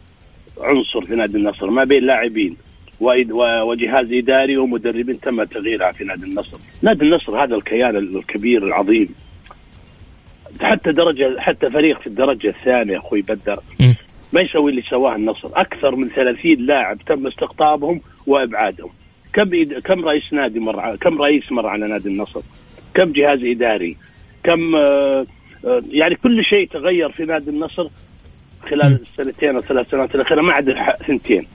عنصر 0.61 1.01
في 1.01 1.15
نادي 1.15 1.37
النصر 1.37 1.71
ما 1.71 1.85
بين 1.85 2.03
لاعبين 2.03 2.57
وجهاز 3.01 4.13
إداري 4.13 4.57
ومدربين 4.57 5.21
تم 5.21 5.45
تغييرها 5.45 5.93
في 5.93 6.05
نادي 6.05 6.25
النصر، 6.25 6.59
نادي 6.83 7.05
النصر 7.05 7.45
هذا 7.45 7.55
الكيان 7.55 7.97
الكبير 7.97 8.67
العظيم 8.67 9.09
حتى 10.61 10.93
درجة 10.93 11.41
حتى 11.41 11.71
فريق 11.71 12.01
في 12.01 12.07
الدرجة 12.07 12.49
الثانية 12.49 12.99
أخوي 12.99 13.23
بدر 13.23 13.61
ما 14.33 14.41
يسوي 14.41 14.71
اللي 14.71 14.83
سواه 14.83 15.17
النصر، 15.17 15.49
أكثر 15.55 15.97
من 15.97 16.09
30 16.09 16.55
لاعب 16.55 16.99
تم 17.07 17.27
استقطابهم 17.27 18.01
وإبعادهم. 18.27 18.91
كم 19.33 19.65
كم 19.85 20.05
رئيس 20.05 20.33
نادي 20.33 20.61
مر 20.61 20.97
كم 20.97 21.23
رئيس 21.23 21.53
مر 21.53 21.67
على 21.67 21.89
نادي 21.89 22.09
النصر؟ 22.09 22.41
كم 22.95 23.13
جهاز 23.13 23.45
إداري؟ 23.45 23.97
كم 24.43 24.77
آه، 24.77 25.27
آه، 25.65 25.83
يعني 25.91 26.15
كل 26.15 26.45
شيء 26.45 26.69
تغير 26.69 27.11
في 27.11 27.25
نادي 27.25 27.51
النصر 27.51 27.89
خلال 28.71 29.03
السنتين 29.03 29.55
أو 29.55 29.61
ثلاث 29.61 29.91
سنوات 29.91 30.15
الأخيرة 30.15 30.43
ما 30.43 30.53
عدا 30.53 30.73
ثنتين. 31.07 31.47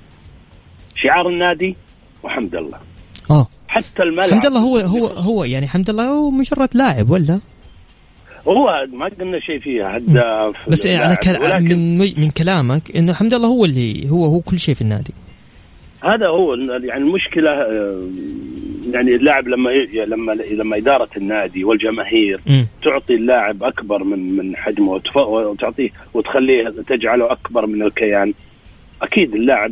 شعار 0.96 1.30
النادي 1.30 1.76
وحمد 2.24 2.56
الله. 2.56 2.78
آه. 3.32 3.48
حتى 3.68 4.04
الملعب. 4.04 4.30
حمد 4.30 4.46
الله 4.46 4.60
هو 4.60 4.78
هو 4.78 5.08
هو 5.08 5.44
يعني 5.44 5.68
حمد 5.68 5.89
الله 5.89 6.08
هو 6.08 6.32
مجرد 6.32 6.70
لاعب 6.76 7.10
ولا؟ 7.10 7.39
هو 8.48 8.65
ما 8.94 9.06
قلنا 9.20 9.39
شيء 9.39 9.60
فيها 9.60 9.98
هداف 9.98 10.70
بس 10.70 10.86
يعني 10.86 11.15
كل... 11.15 11.39
من 11.62 12.22
من 12.22 12.30
كلامك 12.30 12.96
إنه 12.96 13.13
حمد 13.13 13.34
الله 13.34 13.48
هو 13.48 13.65
اللي 13.65 14.10
هو 14.10 14.26
هو 14.26 14.39
كل 14.39 14.60
شيء 14.60 14.76
في 14.76 14.82
النادي. 14.82 15.13
هذا 16.04 16.28
هو 16.28 16.54
يعني 16.84 17.04
المشكلة 17.04 17.52
آه، 17.52 18.02
يعني 18.96 19.16
اللاعب 19.16 19.48
لما 19.48 19.70
لما 19.94 20.32
لما 20.32 20.78
إدارة 20.78 21.10
النادي 21.18 21.64
والجماهير 21.64 22.40
م. 22.48 22.64
تعطي 22.84 23.14
اللاعب 23.14 23.64
أكبر 23.64 24.04
من 24.04 24.38
من 24.38 24.56
حجمه 24.56 25.02
وتعطيه 25.16 25.90
وتخليه 26.14 26.70
تجعله 26.88 27.32
أكبر 27.32 27.66
من 27.66 27.84
الكيان 27.84 28.34
أكيد 29.02 29.36
اللاعب 29.36 29.72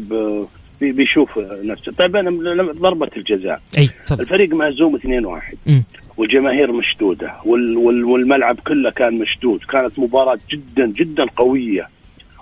بيشوف 0.81 1.29
نفسه. 1.63 1.91
طيب 1.91 2.15
أنا 2.15 2.63
ضربة 2.71 3.09
الجزاء. 3.17 3.61
أي 3.77 3.89
الفريق 4.11 4.53
مهزوم 4.53 4.97
2-1 4.97 5.71
والجماهير 6.17 6.71
مشدودة. 6.71 7.33
وال 7.45 7.77
وال 7.77 8.05
والملعب 8.05 8.59
كله 8.67 8.91
كان 8.91 9.13
مشدود. 9.13 9.59
كانت 9.63 9.99
مباراة 9.99 10.39
جدا 10.51 10.85
جدا 10.87 11.25
قوية 11.35 11.89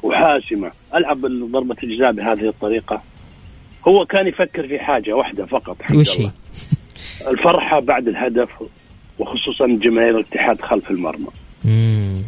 وحاسمة. 0.03 0.71
ألعب 0.95 1.17
ضربة 1.25 1.75
الجزاء 1.83 2.11
بهذه 2.11 2.47
الطريقة؟ 2.47 3.01
هو 3.87 4.05
كان 4.05 4.27
يفكر 4.27 4.67
في 4.67 4.79
حاجة 4.79 5.13
واحدة 5.13 5.45
فقط 5.45 5.77
وش 5.95 6.19
هي؟ 6.19 6.31
الفرحة 7.27 7.79
بعد 7.79 8.07
الهدف 8.07 8.49
وخصوصا 9.19 9.67
جماهير 9.67 10.17
الاتحاد 10.17 10.61
خلف 10.61 10.91
المرمى. 10.91 11.27
مم. 11.65 12.21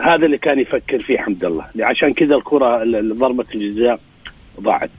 هذا 0.00 0.26
اللي 0.26 0.38
كان 0.38 0.58
يفكر 0.58 0.98
فيه 0.98 1.18
حمد 1.18 1.44
الله. 1.44 1.64
عشان 1.80 2.12
كذا 2.12 2.34
الكرة 2.34 2.84
ضربة 3.14 3.44
الجزاء 3.54 4.00
ضاعت. 4.60 4.90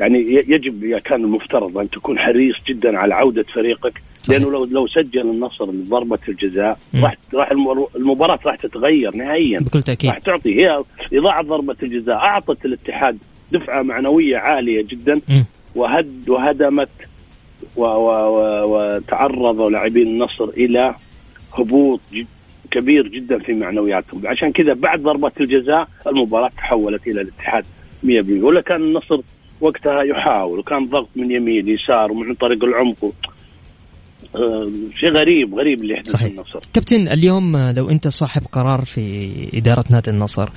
يعني 0.00 0.18
يجب 0.48 0.98
كان 0.98 1.24
المفترض 1.24 1.78
أن 1.78 1.90
تكون 1.90 2.18
حريص 2.18 2.56
جدا 2.68 2.98
على 2.98 3.14
عودة 3.14 3.44
فريقك 3.54 4.02
لأنه 4.28 4.50
لو 4.50 4.64
لو 4.64 4.86
سجل 4.86 5.20
النصر 5.20 5.64
ضربه 5.64 6.18
الجزاء 6.28 6.78
راح 6.94 7.16
راح 7.34 7.50
المباراة 7.96 8.38
راح 8.46 8.56
تتغير 8.56 9.16
نهائيا. 9.16 9.60
بكل 9.60 9.82
تأكيد. 9.82 10.10
راح 10.10 10.18
تعطي 10.18 10.60
هي 10.60 10.84
إضاعة 11.12 11.42
ضربة 11.42 11.76
الجزاء. 11.82 12.16
أعطت 12.16 12.64
الاتحاد 12.64 13.18
دفعة 13.52 13.82
معنوية 13.82 14.36
عالية 14.36 14.82
جدا 14.82 15.20
وهد 15.74 16.28
وهدمت 16.28 16.88
وتعرضوا 17.76 19.70
لاعبين 19.70 20.06
النصر 20.06 20.44
إلى 20.44 20.94
هبوط 21.54 22.00
كبير 22.70 23.08
جدا 23.08 23.38
في 23.38 23.52
معنوياتهم. 23.52 24.26
عشان 24.26 24.52
كذا 24.52 24.74
بعد 24.74 25.02
ضربة 25.02 25.32
الجزاء 25.40 25.88
المباراة 26.06 26.48
تحولت 26.48 27.06
إلى 27.06 27.20
الاتحاد 27.20 27.64
100% 28.04 28.44
ولا 28.44 28.60
كان 28.60 28.82
النصر 28.82 29.20
وقتها 29.60 30.02
يحاول 30.02 30.58
وكان 30.58 30.86
ضغط 30.86 31.08
من 31.16 31.30
يمين 31.30 31.68
يسار 31.68 32.12
ومن 32.12 32.34
طريق 32.34 32.64
العمق. 32.64 33.14
آه، 34.36 34.70
شيء 35.00 35.10
غريب 35.10 35.54
غريب 35.54 35.82
اللي 35.82 35.94
يحدث 35.94 36.16
في 36.16 36.26
النصر. 36.26 36.60
كابتن 36.74 37.08
اليوم 37.08 37.56
لو 37.56 37.90
أنت 37.90 38.08
صاحب 38.08 38.42
قرار 38.52 38.80
في 38.84 39.32
إدارة 39.54 39.84
نادي 39.90 40.10
النصر 40.10 40.48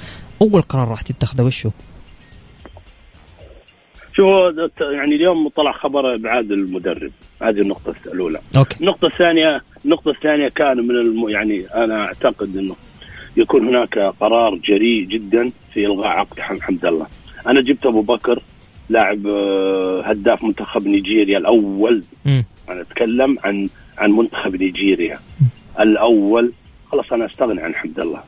أول 0.42 0.62
قرار 0.62 0.88
راح 0.88 1.02
تتخذه 1.02 1.44
وشه؟ 1.44 1.72
شوف 4.16 4.28
يعني 4.82 5.16
اليوم 5.16 5.48
طلع 5.48 5.72
خبر 5.72 6.16
ابعاد 6.16 6.52
المدرب 6.52 7.12
هذه 7.42 7.60
النقطة 7.62 7.96
الأولى. 8.08 8.40
أوكي. 8.58 8.80
النقطة 8.80 9.06
الثانية 9.08 9.62
النقطة 9.86 10.12
الثانية 10.12 10.48
كان 10.48 10.78
من 10.78 10.96
الم... 10.96 11.30
يعني 11.30 11.66
أنا 11.76 12.02
أعتقد 12.02 12.58
أنه 12.58 12.76
يكون 13.38 13.68
هناك 13.68 14.00
قرار 14.00 14.56
جريء 14.56 15.06
جدا 15.06 15.52
في 15.74 15.86
إلغاء 15.86 16.08
عقد 16.08 16.40
حمد 16.40 16.86
الله. 16.86 17.08
أنا 17.48 17.62
جبت 17.62 17.86
أبو 17.86 18.02
بكر 18.02 18.40
لاعب 18.90 19.28
آه، 19.28 20.02
هداف 20.06 20.44
منتخب 20.44 20.88
نيجيريا 20.88 21.38
الأول 21.38 22.04
م. 22.26 22.42
أنا 22.70 22.82
أتكلم 22.82 23.38
عن 23.44 23.70
عن 23.98 24.12
منتخب 24.12 24.56
نيجيريا 24.56 25.16
م. 25.42 25.44
الأول 25.82 26.52
خلاص 26.92 27.14
أنا 27.14 27.26
أستغني 27.26 27.62
عن 27.62 27.76
حمد 27.76 28.00
الله 28.00 28.24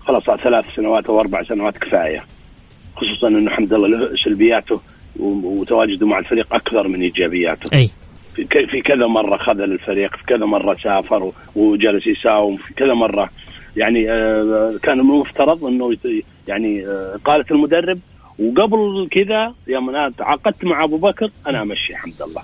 خلاص 0.00 0.22
ثلاث 0.22 0.64
سنوات 0.76 1.06
أو 1.06 1.20
أربع 1.20 1.42
سنوات 1.42 1.78
كفاية 1.78 2.24
خصوصا 2.96 3.28
إنه 3.28 3.50
حمد 3.50 3.72
الله 3.72 3.88
له 3.88 4.16
سلبياته 4.24 4.80
وتواجده 5.20 6.06
مع 6.06 6.18
الفريق 6.18 6.54
أكثر 6.54 6.88
من 6.88 7.00
إيجابياته. 7.00 7.78
أي. 7.78 7.90
في 8.70 8.80
كذا 8.80 9.06
مرة 9.06 9.36
خذل 9.36 9.72
الفريق 9.72 10.16
في 10.16 10.24
كذا 10.26 10.46
مرة 10.46 10.74
سافر 10.74 11.32
وجلس 11.56 12.06
يساوم 12.06 12.56
في 12.56 12.74
كذا 12.74 12.94
مرة. 12.94 13.30
يعني 13.76 14.10
آه، 14.10 14.78
كان 14.82 15.00
المفترض 15.00 15.64
إنه 15.64 15.96
يعني 16.48 16.86
آه، 16.86 17.18
قالت 17.24 17.50
المدرب 17.50 17.98
وقبل 18.38 19.08
كذا 19.10 19.54
يوم 19.66 19.88
أنا 19.88 20.10
تعاقدت 20.18 20.64
مع 20.64 20.84
أبو 20.84 20.96
بكر 20.96 21.30
أنا 21.46 21.62
أمشي 21.62 21.92
الحمد 21.92 22.22
الله 22.22 22.42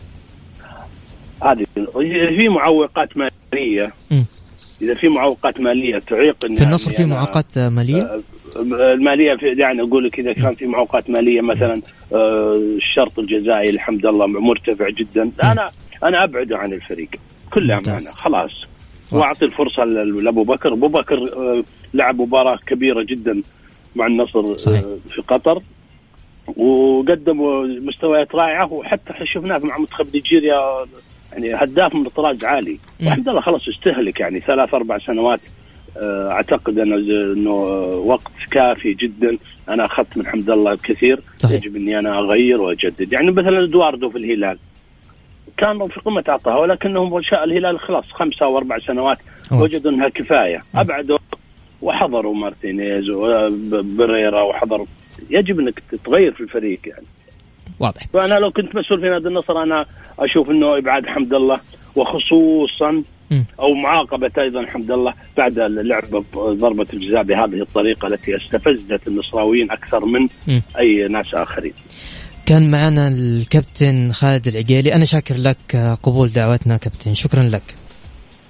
هذه 1.43 1.67
في 2.37 2.49
معوقات 2.49 3.09
مالية 3.17 3.93
إذا 4.83 4.95
في 4.95 5.09
معوقات 5.09 5.61
مالية 5.61 5.99
تعيق 5.99 6.37
في 6.41 6.65
النصر 6.65 6.93
في 6.93 7.05
معوقات 7.05 7.59
مالية؟ 7.59 8.21
آه، 8.57 8.93
المالية 8.93 9.35
في 9.35 9.47
يعني 9.47 9.83
أقول 9.83 10.05
لك 10.07 10.19
إذا 10.19 10.33
كان 10.33 10.55
في 10.55 10.67
معوقات 10.67 11.11
مالية 11.11 11.41
مثلا 11.41 11.83
آه، 12.13 12.55
الشرط 12.77 13.19
الجزائي 13.19 13.71
الحمد 13.71 14.07
لله 14.07 14.27
مرتفع 14.27 14.89
جدا. 14.89 15.31
أنا 15.43 15.71
أنا 16.05 16.25
ابعده 16.25 16.59
عن 16.59 16.73
الفريق. 16.73 17.09
كل 17.51 17.71
أمانة 17.73 17.99
خلاص. 17.99 18.65
وأعطي 19.13 19.45
الفرصة 19.45 19.85
لأبو 19.85 20.43
بكر. 20.43 20.73
أبو 20.73 20.89
بكر 20.89 21.17
آه، 21.37 21.65
لعب 21.95 22.21
مباراة 22.21 22.59
كبيرة 22.67 23.03
جدا 23.03 23.43
مع 23.97 24.07
النصر 24.07 24.57
صحيح. 24.57 24.81
في 25.09 25.23
قطر. 25.29 25.63
وقدموا 26.57 27.67
مستويات 27.67 28.35
رائعة. 28.35 28.73
وحتى 28.73 29.27
شفناه 29.27 29.59
مع 29.59 29.79
منتخب 29.79 30.07
نيجيريا 30.15 30.61
يعني 31.33 31.55
هداف 31.55 31.95
من 31.95 32.05
طراز 32.05 32.45
عالي. 32.45 32.79
والحمد 33.01 33.29
لله 33.29 33.41
خلاص 33.41 33.69
استهلك 33.69 34.21
يعني 34.21 34.41
ثلاث 34.41 34.75
أربع 34.75 34.99
سنوات. 34.99 35.41
آه، 35.41 35.62
أعتقد 36.31 36.79
انه 36.79 36.97
إنه 37.33 37.55
وقت 38.05 38.33
كافي 38.51 38.95
جدا. 38.95 39.39
أنا 39.69 39.85
أخذت 39.85 40.17
من 40.17 40.27
حمد 40.27 40.51
الله 40.51 40.75
كثير 40.75 41.21
صحيح. 41.37 41.65
يجب 41.65 41.77
إني 41.77 41.99
أنا 41.99 42.19
أغير 42.19 42.61
وأجدد. 42.61 43.13
يعني 43.13 43.31
مثلا 43.31 43.65
إدواردو 43.65 44.11
في 44.11 44.19
الهلال. 44.19 44.59
كان 45.57 45.89
في 45.89 46.01
قمة 46.01 46.25
عطاها 46.29 46.59
ولكنهم 46.59 47.21
شاء 47.21 47.45
الهلال 47.45 47.81
خلاص 47.81 48.05
خمسة 48.11 48.47
أو 48.47 48.59
أربع 48.59 48.79
سنوات 48.79 49.19
وجدوا 49.53 49.91
إنها 49.91 50.09
كفاية. 50.09 50.63
أبعدوا 50.75 51.19
وحضروا 51.83 52.35
مارتينيز 52.35 53.11
وبريرا 53.11 54.43
وحضروا. 54.43 54.87
يجب 55.31 55.61
إنك 55.61 55.83
تتغير 55.91 56.33
في 56.33 56.41
الفريق 56.41 56.81
يعني. 56.87 57.07
واضح. 57.81 58.07
فانا 58.13 58.39
لو 58.39 58.51
كنت 58.51 58.77
مسؤول 58.77 59.01
في 59.01 59.09
نادي 59.09 59.29
النصر 59.29 59.63
أنا 59.63 59.87
أشوف 60.19 60.51
إنه 60.51 60.79
إبعاد 60.79 61.07
حمد 61.07 61.35
الله 61.35 61.61
وخصوصا 61.97 63.03
أو 63.61 63.75
معاقبة 63.75 64.31
أيضا 64.39 64.67
حمد 64.67 64.91
الله 64.91 65.15
بعد 65.37 65.59
اللعب 65.59 66.25
ضربة 66.37 66.87
الجزاء 66.93 67.23
بهذه 67.23 67.63
الطريقة 67.63 68.09
التي 68.09 68.37
استفزت 68.37 69.09
النصراويين 69.09 69.71
أكثر 69.71 70.05
من 70.05 70.29
أي 70.79 71.09
ناس 71.09 71.35
آخرين. 71.35 71.73
كان 72.47 72.71
معنا 72.71 73.09
الكابتن 73.09 74.13
خالد 74.13 74.47
العقيلي 74.47 74.95
أنا 74.95 75.05
شاكر 75.05 75.37
لك 75.37 75.99
قبول 76.03 76.29
دعوتنا 76.29 76.77
كابتن 76.77 77.15
شكرا 77.15 77.43
لك. 77.43 77.75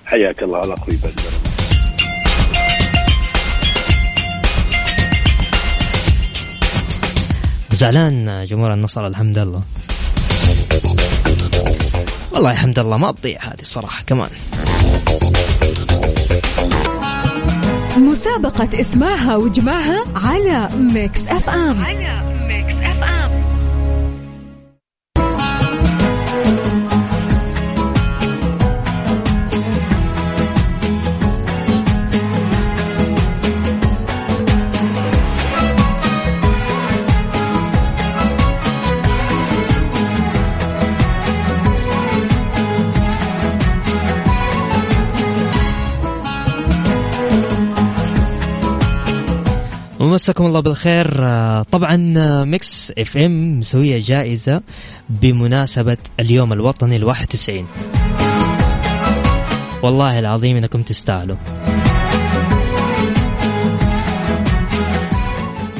حياك 0.06 0.42
الله 0.42 0.58
على 0.58 0.74
أخوي 0.74 0.96
بدر. 0.96 1.32
زعلان 7.72 8.44
جمهور 8.44 8.72
النصر 8.72 9.06
الحمد 9.06 9.38
لله 9.38 9.62
والله 12.32 12.50
الحمد 12.50 12.78
لله 12.78 12.96
ما 12.96 13.12
تضيع 13.12 13.38
هذه 13.42 13.60
الصراحة 13.60 14.02
كمان 14.06 14.28
مسابقة 17.98 18.80
اسمعها 18.80 19.36
وجمعها 19.36 20.04
على 20.16 20.68
Mix 20.78 21.20
FM. 21.20 21.82
على 21.82 22.31
مساكم 50.08 50.46
الله 50.46 50.60
بالخير. 50.60 51.28
آه، 51.28 51.62
طبعا 51.62 52.14
آه، 52.16 52.44
Mix 52.44 52.92
FM 52.98 53.58
مسوية 53.58 54.00
جائزة 54.00 54.62
بمناسبة 55.10 55.96
اليوم 56.20 56.52
الوطني 56.52 56.96
ال 56.96 57.04
91 57.04 57.66
والله 59.82 60.18
العظيم 60.18 60.56
إنكم 60.56 60.82
تستاهلوا. 60.82 61.36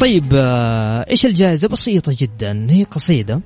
طيب 0.00 0.24
آه، 0.34 1.06
إيش 1.10 1.26
الجائزة؟ 1.26 1.68
بسيطة 1.68 2.16
جدا. 2.18 2.66
هي 2.70 2.84
قصيدة. 2.84 3.40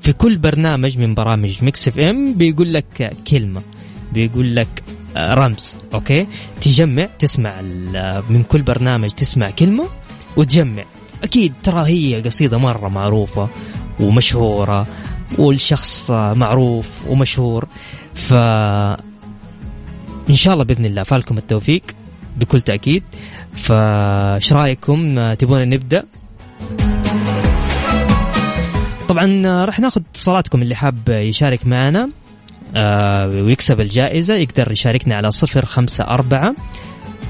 في 0.00 0.12
كل 0.12 0.38
برنامج 0.38 0.98
من 0.98 1.14
برامج 1.14 1.64
Mix 1.64 1.88
FM 1.88 2.34
بيقول 2.34 2.74
لك 2.74 3.16
كلمة. 3.30 3.62
بيقول 4.12 4.56
لك 4.56 4.82
رمز 5.16 5.76
أوكي؟ 5.94 6.26
تجمع 6.60 7.08
تسمع 7.18 7.60
من 8.30 8.42
كل 8.48 8.62
برنامج 8.62 9.10
تسمع 9.10 9.50
كلمة 9.50 9.84
وتجمع. 10.36 10.84
أكيد 11.22 11.52
ترى 11.62 11.90
هي 11.90 12.22
قصيدة 12.22 12.58
مرة 12.58 12.88
معروفة 12.88 13.48
ومشهورة 14.00 14.86
والشخص 15.38 16.10
معروف 16.10 16.88
ومشهور. 17.08 17.68
ف 18.14 18.32
إن 20.30 20.34
شاء 20.34 20.54
الله 20.54 20.64
بإذن 20.64 20.84
الله 20.84 21.02
فالكم 21.02 21.38
التوفيق 21.38 21.82
بكل 22.36 22.60
تأكيد. 22.60 23.02
فايش 23.52 24.52
رأيكم؟ 24.52 25.32
تبون 25.32 25.68
نبدأ؟ 25.68 26.04
طبعا 29.08 29.42
راح 29.64 29.80
ناخذ 29.80 30.00
اتصالاتكم 30.10 30.62
اللي 30.62 30.74
حاب 30.74 31.08
يشارك 31.08 31.66
معنا. 31.66 32.02
آه 32.02 32.21
ويكسب 33.44 33.80
الجائزة. 33.80 34.34
يقدر 34.34 34.72
يشاركنا 34.72 35.14
على 35.14 35.30
صفر 35.30 35.64
خمسة 35.64 36.04
أربعة 36.04 36.54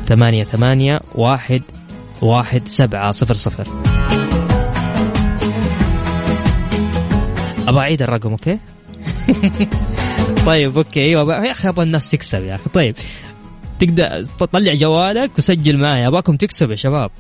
ثمانية 0.07 0.45
ثمانية 0.45 1.01
واحد 1.15 1.63
واحد 2.23 2.69
سبعة 2.69 3.11
صفر 3.11 3.35
صفر. 3.35 3.67
أبغى 7.69 7.81
أعيد 7.81 8.03
الرقم 8.03 8.31
okay؟ 8.31 8.59
طيب 10.47 10.79
okay 10.79 11.01
أيوة 11.01 11.47
يا 11.47 11.53
أخي 11.53 11.69
أبغى 11.69 11.85
الناس 11.85 12.11
تكسب 12.11 12.45
يا 12.45 12.55
أخي. 12.55 12.71
طيب 12.75 12.97
تقدر 13.81 14.23
تطلع 14.39 14.75
جوالك 14.75 15.31
وسجل 15.39 15.79
معي 15.79 16.07
أبغاكم 16.07 16.37
تكسب 16.37 16.71
يا 16.71 16.77
شباب. 16.77 17.11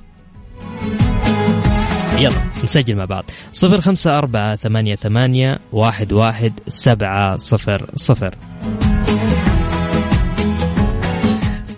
يلا 2.18 2.42
نسجل 2.64 2.96
مع 2.96 3.05
بعض. 3.05 3.25
صفر 3.53 3.81
خمسة 3.81 4.11
أربعة 4.11 4.57
ثمانية 4.57 4.94
ثمانية 4.94 5.59
واحد 5.72 6.12
واحد 6.12 6.53
سبعة 6.68 7.37
صفر 7.37 7.90
صفر. 7.96 8.35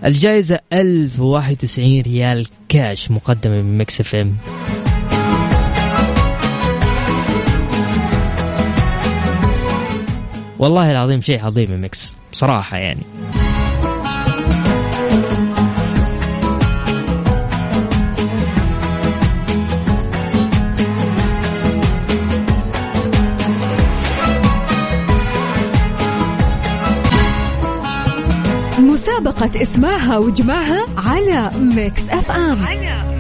الجائزة 0.05 0.59
1091 0.73 2.01
ريال 2.01 2.47
كاش 2.69 3.11
مقدمة 3.11 3.63
من 3.63 3.79
Mix 3.79 4.01
FM. 4.01 4.37
والله 10.59 10.91
العظيم 10.91 11.21
شيء 11.21 11.45
عظيم 11.45 11.85
Mix 11.85 12.17
بصراحة 12.33 12.77
يعني. 12.77 13.03
مسابقة 29.25 29.63
اسمعها 29.63 30.19
وجمعها 30.19 30.87
على 30.97 31.51
Mix 31.59 32.09
FM. 32.09 32.65
على 32.65 33.14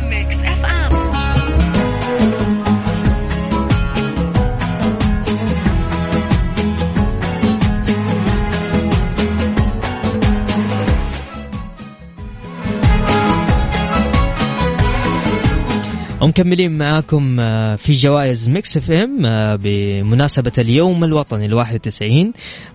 ومكملين 16.24 16.78
معاكم 16.78 17.40
آه، 17.40 17.76
في 17.76 17.92
جوائز 17.92 18.48
Mix 18.48 18.76
FM 18.76 19.26
آه، 19.26 19.56
بمناسبة 19.56 20.52
اليوم 20.58 21.04
الوطني 21.04 21.46
ال 21.46 21.54
91 21.54 22.32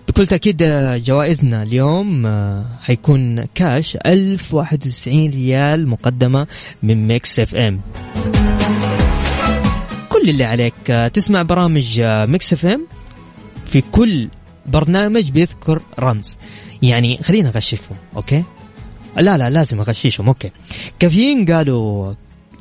بكل 0.08 0.26
تأكيد 0.26 0.62
آه، 0.62 0.96
جوائزنا 0.96 1.62
اليوم 1.62 2.26
حيكون 2.80 3.44
كاش 3.44 3.96
1091 4.06 5.30
ريال 5.30 5.88
مقدمة 5.88 6.46
من 6.82 7.06
Mix 7.06 7.40
FM. 7.40 7.80
كل 10.08 10.28
اللي 10.28 10.44
عليك 10.44 11.10
تسمع 11.14 11.42
برامج 11.42 12.00
Mix 12.02 12.52
FM 12.52 12.86
في 13.66 13.80
كل 13.80 14.28
برنامج 14.66 15.30
بيذكر 15.30 15.82
رمز. 15.98 16.36
يعني 16.82 17.18
خلينا 17.22 17.48
اغششكم 17.48 17.94
okay؟ 18.16 18.44
لا 19.16 19.38
لا 19.38 19.50
لازم 19.50 19.80
أغششهم 19.80 20.26
okay. 20.26 20.50
Caffeine 20.98 21.44
قالوا 21.44 22.14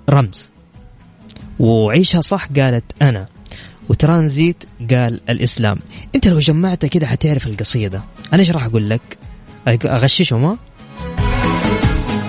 رمز. 0.10 0.50
وعيشها 1.60 2.22
صح 2.22 2.48
قالت 2.48 2.84
أنا. 3.02 3.26
وترانزيت 3.90 4.64
قال 4.92 5.30
الإسلام. 5.30 5.78
أنت 6.16 6.28
لو 6.28 6.40
جمعتها 6.40 6.88
كده 6.88 7.08
حتعرف 7.08 7.48
القصيدة. 7.48 8.04
أنا 8.34 8.40
إيش 8.40 8.52
راح 8.52 8.66
أقول 8.66 8.90
لك؟ 8.90 9.18
أغششهم 9.68 10.46
ها؟ 10.46 10.58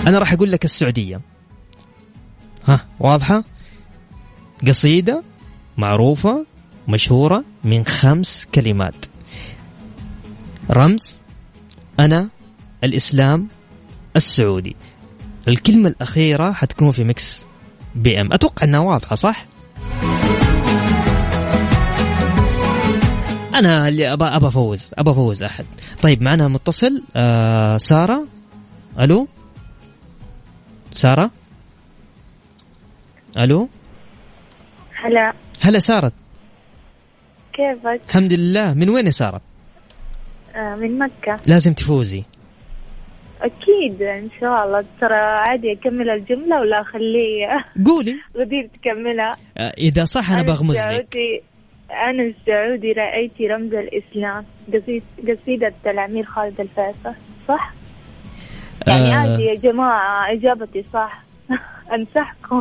أنا 0.06 0.18
راح 0.18 0.32
أقول 0.32 0.52
لك 0.52 0.64
السعودية. 0.64 1.20
ها 2.64 2.86
واضحة؟ 3.00 3.44
قصيدة 4.68 5.22
معروفة 5.78 6.46
مشهورة 6.88 7.44
من 7.64 7.84
خمس 7.84 8.46
كلمات. 8.54 8.94
رمز 10.70 11.16
أنا 12.00 12.28
الإسلام 12.84 13.48
السعودي. 14.16 14.76
الكلمة 15.48 15.88
الأخيرة 15.88 16.52
حتكون 16.52 16.90
في 16.90 17.04
ميكس. 17.04 17.44
بي 17.94 18.20
إم. 18.20 18.32
أتوقع 18.32 18.64
أنها 18.64 18.80
واضحة 18.80 19.16
صح؟ 19.16 19.46
أنا 23.54 23.88
اللي 23.88 24.12
أبى 24.12 24.24
أبى 24.24 24.46
أفوز 24.46 24.90
أبى 24.98 25.10
أفوز 25.10 25.42
أحد. 25.42 25.64
طيب 26.02 26.22
معنا 26.22 26.48
متصل 26.48 27.02
آه 27.16 27.78
سارة. 27.78 28.26
ألو؟ 29.00 29.28
سارة؟ 30.94 31.30
ألو؟ 33.38 33.68
هلا. 35.04 35.32
هلا 35.60 35.78
سارة. 35.78 36.12
كيفك؟ 37.52 38.00
الحمد 38.08 38.32
لله. 38.32 38.74
من 38.74 38.90
وين 38.90 39.06
يا 39.06 39.10
سارة؟ 39.10 39.40
آه 40.54 40.74
من 40.74 40.98
مكة. 40.98 41.40
لازم 41.46 41.72
تفوزي. 41.72 42.24
أكيد 43.42 44.02
إن 44.02 44.28
شاء 44.40 44.66
الله. 44.66 44.84
ترى 45.00 45.14
عادي 45.14 45.72
أكمل 45.72 46.10
الجملة 46.10 46.60
ولا 46.60 46.80
أخليه 46.80 47.46
قولي. 47.86 48.16
غدير 48.40 48.68
تكملها. 48.74 49.32
آه 49.58 49.72
إذا 49.78 50.04
صح 50.04 50.30
أنا 50.30 50.42
بغمز 50.42 50.76
لك. 50.76 50.80
السعودي 50.80 51.42
أنا 51.90 52.22
السعودي 52.22 52.92
رأيت 52.92 53.50
رمز 53.50 53.74
الإسلام. 53.74 54.44
قصيد 54.74 55.02
قصيدة 55.28 55.72
الأمير 55.86 56.24
خالد 56.24 56.60
الفيصل. 56.60 57.14
صح؟ 57.48 57.72
يعني 58.86 59.14
آه. 59.14 59.14
عادي 59.14 59.42
يا 59.42 59.54
جماعة 59.54 60.32
إجابتي 60.32 60.84
صح. 60.92 61.22
أنصحكم. 61.94 62.60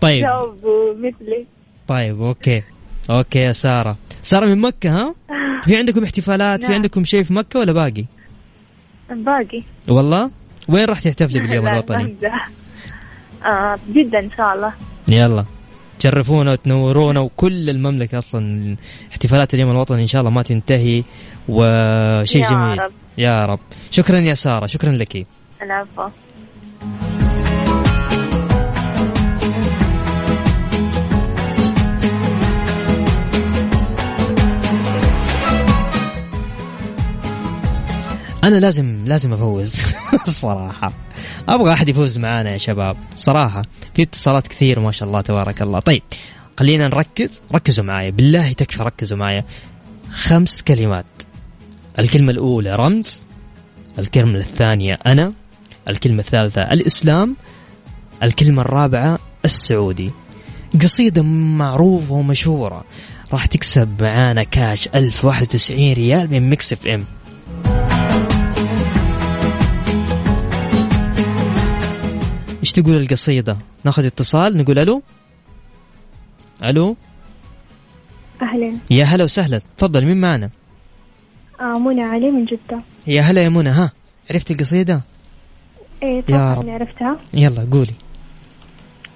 طيب. 0.00 0.24
جاوبوا 0.24 0.94
مثلي. 0.94 1.46
طيب 1.88 2.22
okay. 2.22 2.62
okay 3.10 3.38
يا 3.38 3.52
سارة. 3.52 3.96
سارة 4.22 4.46
من 4.46 4.60
مكة 4.60 4.90
ها؟ 4.90 5.14
في 5.66 5.76
عندكم 5.76 6.04
احتفالات؟ 6.04 6.60
في 6.60 6.66
نعم. 6.66 6.74
عندكم 6.74 7.04
شيء 7.04 7.22
في 7.22 7.32
مكة 7.32 7.60
ولا 7.60 7.72
باقي؟ 7.72 8.04
باقي. 9.10 9.62
والله؟ 9.88 10.30
وين 10.68 10.84
راح 10.84 11.00
تحتفلي 11.00 11.40
باليوم 11.40 11.68
الوطني؟ 11.68 12.16
آه 13.46 13.76
جدا 13.92 14.18
إن 14.18 14.30
شاء 14.36 14.54
الله. 14.54 14.72
يلا. 15.08 15.44
تشرفونا 15.98 16.52
وتنورونا 16.52 17.20
وكل 17.20 17.70
المملكة 17.70 18.18
أصلا 18.18 18.76
احتفالات 19.10 19.54
اليوم 19.54 19.70
الوطني 19.70 20.02
إن 20.02 20.06
شاء 20.06 20.20
الله 20.20 20.30
ما 20.32 20.42
تنتهي 20.42 21.02
وشيء 21.48 22.48
جميل. 22.50 22.78
رب. 22.78 22.90
يا 23.18 23.46
رب. 23.46 23.60
شكرا 23.90 24.18
يا 24.18 24.34
سارة 24.34 24.66
شكرا 24.66 24.92
لك. 24.92 25.26
العفو. 25.62 26.08
أنا 38.48 38.56
لازم 38.56 39.04
لازم 39.06 39.32
أفوز. 39.32 39.82
الصراحة 40.28 40.92
أبغى 41.48 41.72
أحد 41.72 41.88
يفوز 41.88 42.18
معانا 42.18 42.50
يا 42.50 42.58
شباب. 42.58 42.96
صراحة 43.16 43.62
في 43.94 44.02
اتصالات 44.02 44.46
كثير 44.46 44.80
ما 44.80 44.92
شاء 44.92 45.08
الله 45.08 45.20
تبارك 45.20 45.62
الله. 45.62 45.78
طيب 45.78 46.02
خلينا 46.58 46.88
نركز. 46.88 47.42
ركزوا 47.54 47.84
معايا. 47.84 48.10
بالله 48.10 48.52
تكفى 48.52 48.82
ركزوا 48.82 49.18
معايا. 49.18 49.44
خمس 50.10 50.62
كلمات. 50.62 51.06
الكلمة 51.98 52.32
الأولى 52.32 52.76
رمز. 52.76 53.26
الكلمة 53.98 54.38
الثانية 54.38 54.98
أنا. 55.06 55.32
الكلمة 55.90 56.20
الثالثة 56.20 56.62
الإسلام. 56.62 57.36
الكلمة 58.22 58.62
الرابعة 58.62 59.18
السعودي. 59.44 60.10
قصيدة 60.82 61.22
معروفة 61.22 62.14
ومشهورة. 62.14 62.84
راح 63.32 63.46
تكسب 63.46 64.02
معانا 64.02 64.42
كاش 64.42 64.88
1091 64.94 65.92
ريال 65.92 66.30
من 66.30 66.50
Mix 66.50 66.72
FM. 66.72 67.04
إيش 72.68 72.72
تقول 72.72 72.96
القصيدة؟ 72.96 73.56
ناخذ 73.84 74.04
اتصال 74.06 74.56
نقول 74.58 74.78
ألو 74.78 75.02
ألو 76.64 76.96
أهلا 78.42 78.72
يا 78.90 79.04
هلا 79.04 79.24
وسهلا 79.24 79.60
تفضل 79.78 80.06
مين 80.06 80.20
معنا؟ 80.20 80.50
آه 81.60 81.78
منى 81.78 82.02
علي 82.02 82.30
من 82.30 82.44
جدة 82.44 82.80
يا 83.06 83.22
هلا 83.22 83.42
يا 83.42 83.48
منى 83.48 83.68
ها 83.68 83.92
عرفت 84.30 84.50
القصيدة؟ 84.50 85.00
إيه 86.02 86.24
يا 86.28 86.54
طبعا. 86.54 86.70
عرفتها 86.74 87.16
يلا 87.34 87.68
قولي 87.72 87.94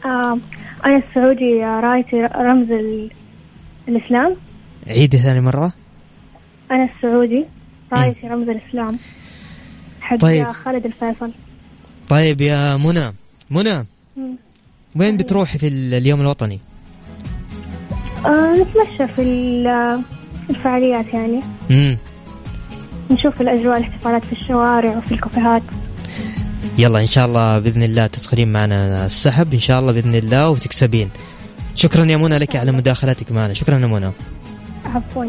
آه 0.05 0.39
أنا 0.85 0.97
السعودي 1.09 1.65
آه، 1.65 1.81
رأيت 1.81 2.15
رمز 2.37 2.71
ال... 2.71 3.11
الإسلام 3.89 4.37
عيدي 4.87 5.19
ثاني 5.19 5.41
مرة 5.41 5.73
أنا 6.71 6.89
السعودي 6.97 7.45
رأيت 7.93 8.25
رمز 8.25 8.49
الإسلام 8.49 8.99
حق 10.01 10.17
طيب. 10.17 10.45
طيب. 10.45 10.55
خالد 10.55 10.87
الفيصل 10.87 11.33
طيب 12.09 12.41
يا 12.41 12.77
منى 12.77 13.13
منى 13.53 13.87
مم. 14.17 14.37
وين 14.97 15.17
بتروحي 15.17 15.59
في 15.59 15.69
ال- 15.69 15.95
اليوم 15.95 16.21
الوطني؟ 16.21 16.61
آه 18.27 18.53
نتمشى 18.53 19.13
في 19.17 19.23
ال- 19.23 20.03
الفعاليات 20.51 21.15
يعني. 21.15 21.41
امم 21.71 21.97
نشوف 23.11 23.41
الأجواء 23.41 23.79
الاحتفالات 23.79 24.25
في 24.25 24.33
الشوارع 24.33 24.97
وفي 24.97 25.13
الكافيهات. 25.15 25.63
يلا 26.79 27.01
إن 27.01 27.07
شاء 27.07 27.27
الله 27.27 27.59
بإذن 27.59 27.83
الله 27.83 28.07
تدخلين 28.07 28.53
معنا 28.53 29.07
السحب 29.07 29.55
إن 29.55 29.61
شاء 29.61 29.81
الله 29.81 29.93
بإذن 29.93 30.15
الله 30.15 30.49
وتكسبين. 30.49 31.11
شكرا 31.75 32.05
يا 32.05 32.17
منى 32.17 32.39
لك 32.39 32.57
على 32.57 32.73
مداخلتك 32.73 33.33
معنا. 33.33 33.55
شكرا 33.55 33.79
يا 33.79 33.87
منى. 33.87 34.11
عفوا. 34.95 35.25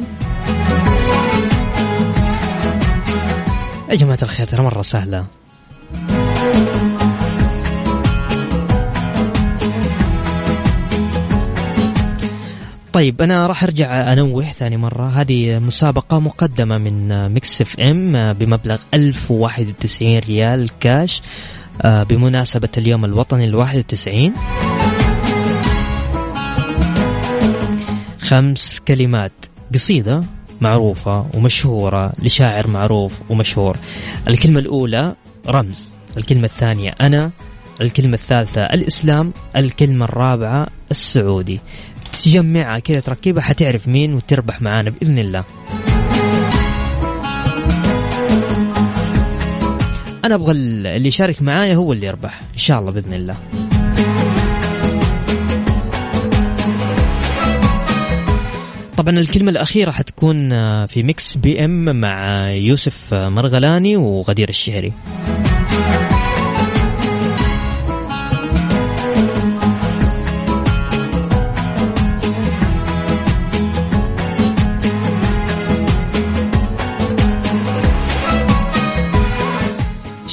يا 3.89 3.95
جماعة 3.95 4.17
الخير 4.21 4.45
ترى 4.47 4.63
مرة 4.63 4.81
سهلة. 4.81 5.25
طيب 12.93 13.21
أنا 13.21 13.47
راح 13.47 13.63
أرجع 13.63 14.13
أنوه 14.13 14.43
ثاني 14.43 14.77
مرة. 14.77 15.08
هذه 15.08 15.60
مسابقة 15.60 16.19
مقدمة 16.19 16.77
من 16.77 17.27
Mix 17.29 17.62
FM 17.62 18.34
بمبلغ 18.34 18.82
1091 18.93 20.17
ريال 20.19 20.69
كاش 20.79 21.21
آه، 21.82 22.03
بمناسبة 22.03 22.69
اليوم 22.77 23.06
الوطني 23.06 23.45
ال 23.45 23.56
91 23.56 24.34
خمس 28.19 28.79
كلمات 28.88 29.32
قصيده 29.73 30.23
معروفة 30.62 31.25
ومشهورة 31.34 32.13
لشاعر 32.19 32.67
معروف 32.67 33.19
ومشهور. 33.29 33.77
الكلمة 34.27 34.60
الأولى 34.60 35.15
رمز 35.49 35.93
الكلمة 36.17 36.45
الثانية 36.45 36.95
أنا 37.01 37.32
الكلمة 37.82 38.13
الثالثة 38.13 38.62
الإسلام 38.62 39.34
الكلمة 39.56 40.06
الرابعة 40.06 40.67
السعودي. 40.91 41.60
تجمعها 42.15 42.80
كذا 42.80 42.99
تركيبها 42.99 43.43
حتعرف 43.43 43.88
مين 43.88 44.13
وتربح 44.13 44.62
معانا 44.62 44.89
بإذن 44.89 45.19
الله. 45.19 45.43
أنا 50.26 50.36
أبغى 50.36 50.52
اللي 50.52 51.08
يشارك 51.08 51.41
معايا 51.41 51.76
هو 51.76 51.93
اللي 51.93 52.08
يربح 52.08 52.41
إن 52.54 52.58
شاء 52.58 52.78
الله 52.78 52.91
بإذن 52.91 53.13
الله. 53.13 53.36
طبعا 58.97 59.19
الكلمة 59.19 59.52
الأخيرة 59.52 59.91
حتكون 59.91 60.54
آه، 60.54 60.86
في 60.86 61.04
Mix 61.03 61.38
PM 61.38 62.01
مع 62.02 62.49
يوسف 62.49 63.13
آه، 63.13 63.30
مرغلاني 63.30 63.95
وغدير 63.97 64.49
الشهري. 64.49 64.93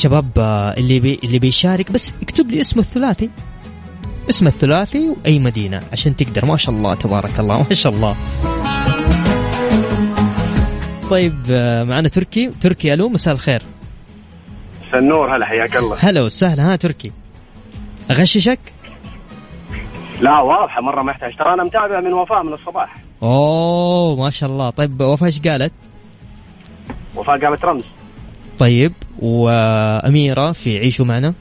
شباب 0.01 0.31
آه، 0.39 0.75
اللي 0.79 1.01
بي 1.01 1.21
اللي 1.25 1.39
بيشارك. 1.39 1.93
بس 1.93 2.13
اكتب 2.23 2.51
لي 2.51 2.61
اسمه 2.61 2.83
الثلاثي. 2.83 3.31
اسم 4.31 4.47
الثلاثي 4.47 5.09
وأي 5.09 5.39
مدينة 5.39 5.83
عشان 5.93 6.17
تقدر. 6.17 6.47
ما 6.47 6.57
شاء 6.57 6.75
الله 6.75 6.95
تبارك 6.95 7.41
الله 7.41 7.67
ما 7.71 7.75
شاء 7.75 7.93
الله. 7.93 8.17
طيب 11.11 11.37
آه، 11.51 11.85
معنا 11.85 12.09
تركي. 12.09 12.47
تركي 12.47 12.95
ألو 12.95 13.09
مساء 13.09 13.35
الخير. 13.35 13.63
النور 14.95 15.37
هلا 15.37 15.47
حياك 15.47 15.77
الله. 15.77 15.97
هلا 16.01 16.23
وسهلا. 16.23 16.73
ها 16.73 16.77
تركي. 16.77 17.13
أغششك؟ 18.11 18.59
لا 20.21 20.41
واضحة 20.41 20.81
مرة 20.81 21.03
ما 21.03 21.13
يحتاج. 21.13 21.37
ترى 21.37 21.55
أنا 21.55 21.65
متابع 21.65 22.01
من 22.01 22.13
وفاء 22.13 22.43
من 22.43 22.53
الصباح. 22.53 22.97
أوه 23.23 24.17
ما 24.17 24.31
شاء 24.31 24.51
الله. 24.51 24.71
طيب 24.71 25.01
وفاء 25.01 25.27
إيش 25.27 25.41
قالت؟ 25.41 25.73
وفاء 27.17 27.47
قالت 27.47 27.65
رمز. 27.65 27.85
طيب 28.61 28.93
وأميرة 29.19 30.53
في 30.53 30.79
عيشوا 30.79 31.05
معنا. 31.05 31.35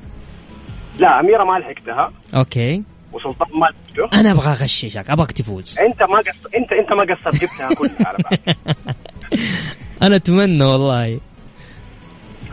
لا 0.99 1.19
أميرة 1.19 1.43
ما 1.43 1.59
لحقتها. 1.59 2.11
أوكي. 2.35 2.83
وسلطان 3.13 3.47
ما 3.59 3.65
لحقته. 3.65 4.19
أنا 4.19 4.31
أبغى 4.31 4.49
أغششك 4.49 5.09
أبغاك 5.09 5.31
تفوز. 5.31 5.77
أنت 5.81 6.01
ما 6.03 6.17
قص... 6.17 6.53
انت 6.57 6.71
أنت 6.71 6.91
ما 6.93 7.15
قصرت 7.15 7.41
جبتها 7.41 7.73
كلها 7.75 8.07
على 8.07 8.17
بعض. 8.23 8.55
أنا 10.01 10.15
أتمنى 10.15 10.63
والله. 10.63 11.19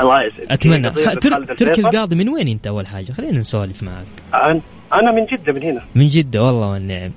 الله 0.01 0.23
يسعدك. 0.23 0.53
أتمنى. 0.53 0.91
خ... 0.91 0.95
تر... 1.21 1.45
تركي. 1.55 1.81
القاضي 1.81 2.17
من 2.17 2.29
وين 2.29 2.49
أنت 2.49 2.67
أول 2.67 2.87
حاجة؟ 2.87 3.13
خلينا 3.13 3.39
نسولف 3.39 3.83
معك. 3.83 4.07
أنا- 4.33 4.95
أنا 4.95 5.13
من 5.13 5.25
جدة 5.27 5.53
من 5.53 5.63
هنا. 5.63 5.83
من 5.95 6.09
جدة 6.09 6.43
والله 6.45 6.67
والنعم. 6.69 7.11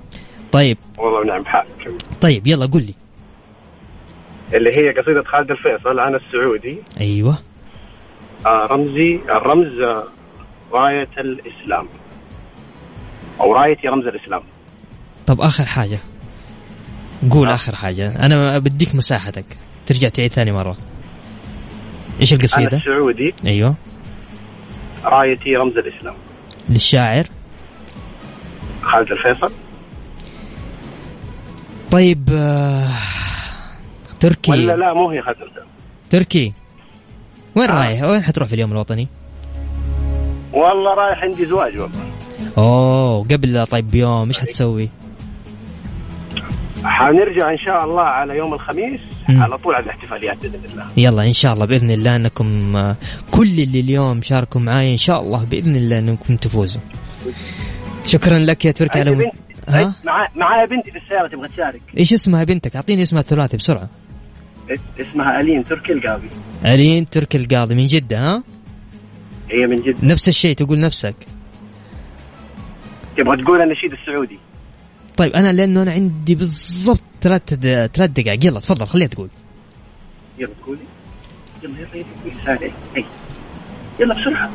طيب. 0.52 0.78
والله 0.98 1.20
ونعم 1.20 1.44
حالك 1.44 1.68
طيب 2.20 2.46
يلا 2.46 2.66
قل 2.66 2.82
لي. 2.82 2.94
اللي 4.54 4.70
هي 4.70 4.90
قصيدة 5.00 5.22
خالد 5.22 5.50
الفيصل 5.50 6.00
أنا 6.00 6.16
السعودي. 6.16 6.78
أيوه. 7.00 7.38
آه 8.46 8.66
رمزي 8.70 9.20
الرمز 9.30 9.80
آه، 9.80 10.04
راية 10.72 11.08
الإسلام. 11.18 11.88
أو 13.40 13.54
رايتي 13.54 13.88
رمز 13.88 14.06
الإسلام. 14.06 14.42
طب 15.26 15.40
آخر 15.40 15.66
حاجة. 15.66 15.98
قول 17.30 17.48
آه. 17.48 17.54
آخر 17.54 17.74
حاجة. 17.74 18.26
أنا 18.26 18.58
بديك 18.58 18.94
مساحتك. 18.94 19.44
ترجع 19.86 20.08
تعيد 20.08 20.32
ثاني 20.32 20.52
مرة. 20.52 20.76
إيش 22.20 22.32
أنا 22.32 22.40
القصيدة؟ 22.40 22.76
السعودي. 22.76 23.34
أيوه. 23.46 23.74
رايتي 25.04 25.56
رمز 25.56 25.76
الإسلام. 25.76 26.14
للشاعر. 26.68 27.26
خالد 28.82 29.12
الفيصل. 29.12 29.52
طيب 31.92 32.28
آه، 32.32 32.88
تركي. 34.20 34.50
ولا 34.50 34.76
لا 34.76 34.94
مو 34.94 35.10
هي 35.10 35.18
الفيصل 35.18 35.50
تركي. 36.10 36.52
وين 37.54 37.70
آه. 37.70 37.84
رايح؟ 37.84 38.02
وين 38.02 38.22
حتروح 38.22 38.48
في 38.48 38.54
اليوم 38.54 38.72
الوطني؟ 38.72 39.08
والله 40.52 40.94
رايح 40.94 41.22
عندي 41.24 41.46
زواج 41.46 41.78
والله. 41.78 42.00
أوه 42.58 43.24
قبل 43.24 43.66
طيب 43.66 43.90
بيوم 43.90 44.28
إيش 44.28 44.38
حتسوي؟ 44.38 44.88
حنرجع 46.84 47.52
إن 47.52 47.58
شاء 47.58 47.84
الله 47.84 48.02
على 48.02 48.36
يوم 48.36 48.54
الخميس 48.54 49.00
مم. 49.28 49.42
على 49.42 49.56
طول 49.58 49.74
على 49.74 49.84
الاحتفاليات 49.84 50.36
بإذن 50.46 50.64
الله. 50.72 50.86
يلا 50.96 51.22
إن 51.22 51.32
شاء 51.32 51.52
الله 51.52 51.66
بإذن 51.66 51.90
الله 51.90 52.16
إنكم 52.16 52.76
آه، 52.76 52.96
كل 53.30 53.60
اللي 53.60 53.80
اليوم 53.80 54.22
شاركوا 54.22 54.60
معي 54.60 54.92
إن 54.92 54.96
شاء 54.96 55.20
الله 55.20 55.44
بإذن 55.44 55.76
الله 55.76 55.98
إنكم 55.98 56.36
تفوزوا. 56.36 56.80
شكرا 58.06 58.38
لك 58.38 58.64
يا 58.64 58.70
تركي 58.70 58.98
على 58.98 59.10
م... 59.10 59.30
ها؟ 59.68 59.94
معايا 60.04 60.28
معايا 60.36 60.66
بنتي 60.66 60.90
في 60.90 60.98
السيارة 60.98 61.28
تبغى 61.28 61.48
تشارك. 61.48 61.80
إيش 61.98 62.12
اسمها 62.12 62.44
بنتك؟ 62.44 62.76
أعطيني 62.76 63.02
اسمها 63.02 63.20
الثلاثي 63.20 63.56
بسرعة. 63.56 63.88
اسمها 65.00 65.40
ألين 65.40 65.64
تركي 65.64 65.92
القاضي. 65.92 66.28
ألين 66.64 67.08
تركي 67.08 67.38
القاضي 67.38 67.74
من 67.74 67.86
جدة 67.86 68.18
ها؟ 68.18 68.42
هي 69.50 69.66
من 69.66 69.76
جدة. 69.76 69.98
نفس 70.02 70.28
الشيء 70.28 70.54
تقول 70.54 70.80
نفسك. 70.80 71.14
تبغى 73.16 73.42
تقول 73.42 73.62
النشيد 73.62 73.92
السعودي. 73.92 74.38
طيب 75.16 75.32
أنا 75.32 75.52
لأنه 75.52 75.82
أنا 75.82 75.92
عندي 75.92 76.34
بالضبط 76.34 77.02
ثلاث 77.20 77.54
ثلاث 77.94 78.10
دقائق. 78.10 78.44
يلا 78.46 78.60
تفضل 78.60 78.86
خليها 78.86 79.08
تقول. 79.08 79.28
يلا 80.38 80.50
تقولي. 80.62 80.78
يلا 81.62 81.72
يلا 81.72 81.88
يلا 81.94 82.04
قولي 82.24 82.36
سارة 82.44 82.70
اي 82.96 83.04
يلا 84.00 84.14
بسرعة. 84.14 84.50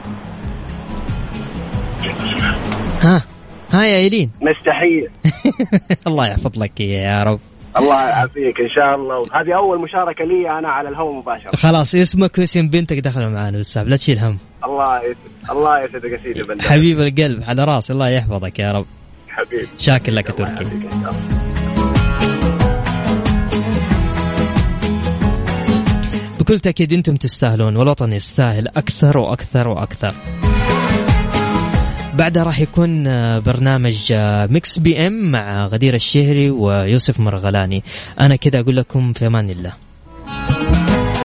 ها 3.01 3.23
ها 3.71 3.83
يا 3.83 3.97
ايلين 3.97 4.31
مستحيل. 4.41 5.09
الله 6.07 6.27
يحفظ 6.27 6.59
لك 6.59 6.79
يا 6.79 7.23
رب. 7.23 7.39
الله 7.77 8.01
يعافيك 8.01 8.61
إن 8.61 8.69
شاء 8.69 8.95
الله. 8.95 9.23
هذه 9.33 9.55
أول 9.55 9.81
مشاركة 9.81 10.25
لي 10.25 10.59
أنا 10.59 10.69
على 10.69 10.89
الهواء 10.89 11.13
مباشرة. 11.13 11.55
خلاص 11.55 11.95
اسمك 11.95 12.37
واسم 12.37 12.69
بنتك 12.69 12.99
دخلوا 12.99 13.29
معانا 13.29 13.57
بالسحب 13.57 13.87
لا 13.87 13.95
تشيل 13.95 14.19
هم. 14.19 14.37
الله 14.65 14.99
يسعد 14.99 15.15
الله 15.51 15.79
يسعدك 15.79 16.11
يا 16.11 16.19
سيدي 16.23 16.61
حبيب 16.61 16.99
القلب 17.01 17.43
على 17.47 17.63
راسي 17.63 17.93
الله 17.93 18.09
يحفظك 18.09 18.59
يا 18.59 18.71
رب. 18.71 18.85
حبيبي. 19.27 19.67
شاكر 19.79 20.11
لك 20.11 20.37
تركي. 20.37 20.63
بكل 26.39 26.59
تأكيد 26.59 26.93
أنتم 26.93 27.15
تستاهلون 27.15 27.75
والوطن 27.75 28.13
يستاهل 28.13 28.67
أكثر 28.67 29.17
وأكثر 29.17 29.67
وأكثر. 29.67 30.13
بعدها 32.17 32.43
راح 32.43 32.59
يكون 32.59 33.07
آه، 33.07 33.39
برنامج 33.39 34.13
Mix 34.49 34.79
PM 34.79 35.31
مع 35.31 35.65
غدير 35.65 35.93
الشهري 35.93 36.49
ويوسف 36.49 37.19
مرغلاني. 37.19 37.83
أنا 38.19 38.35
كده 38.35 38.59
أقول 38.59 38.75
لكم 38.75 39.13
في 39.13 39.27
أمان 39.27 39.49
الله. 39.49 39.84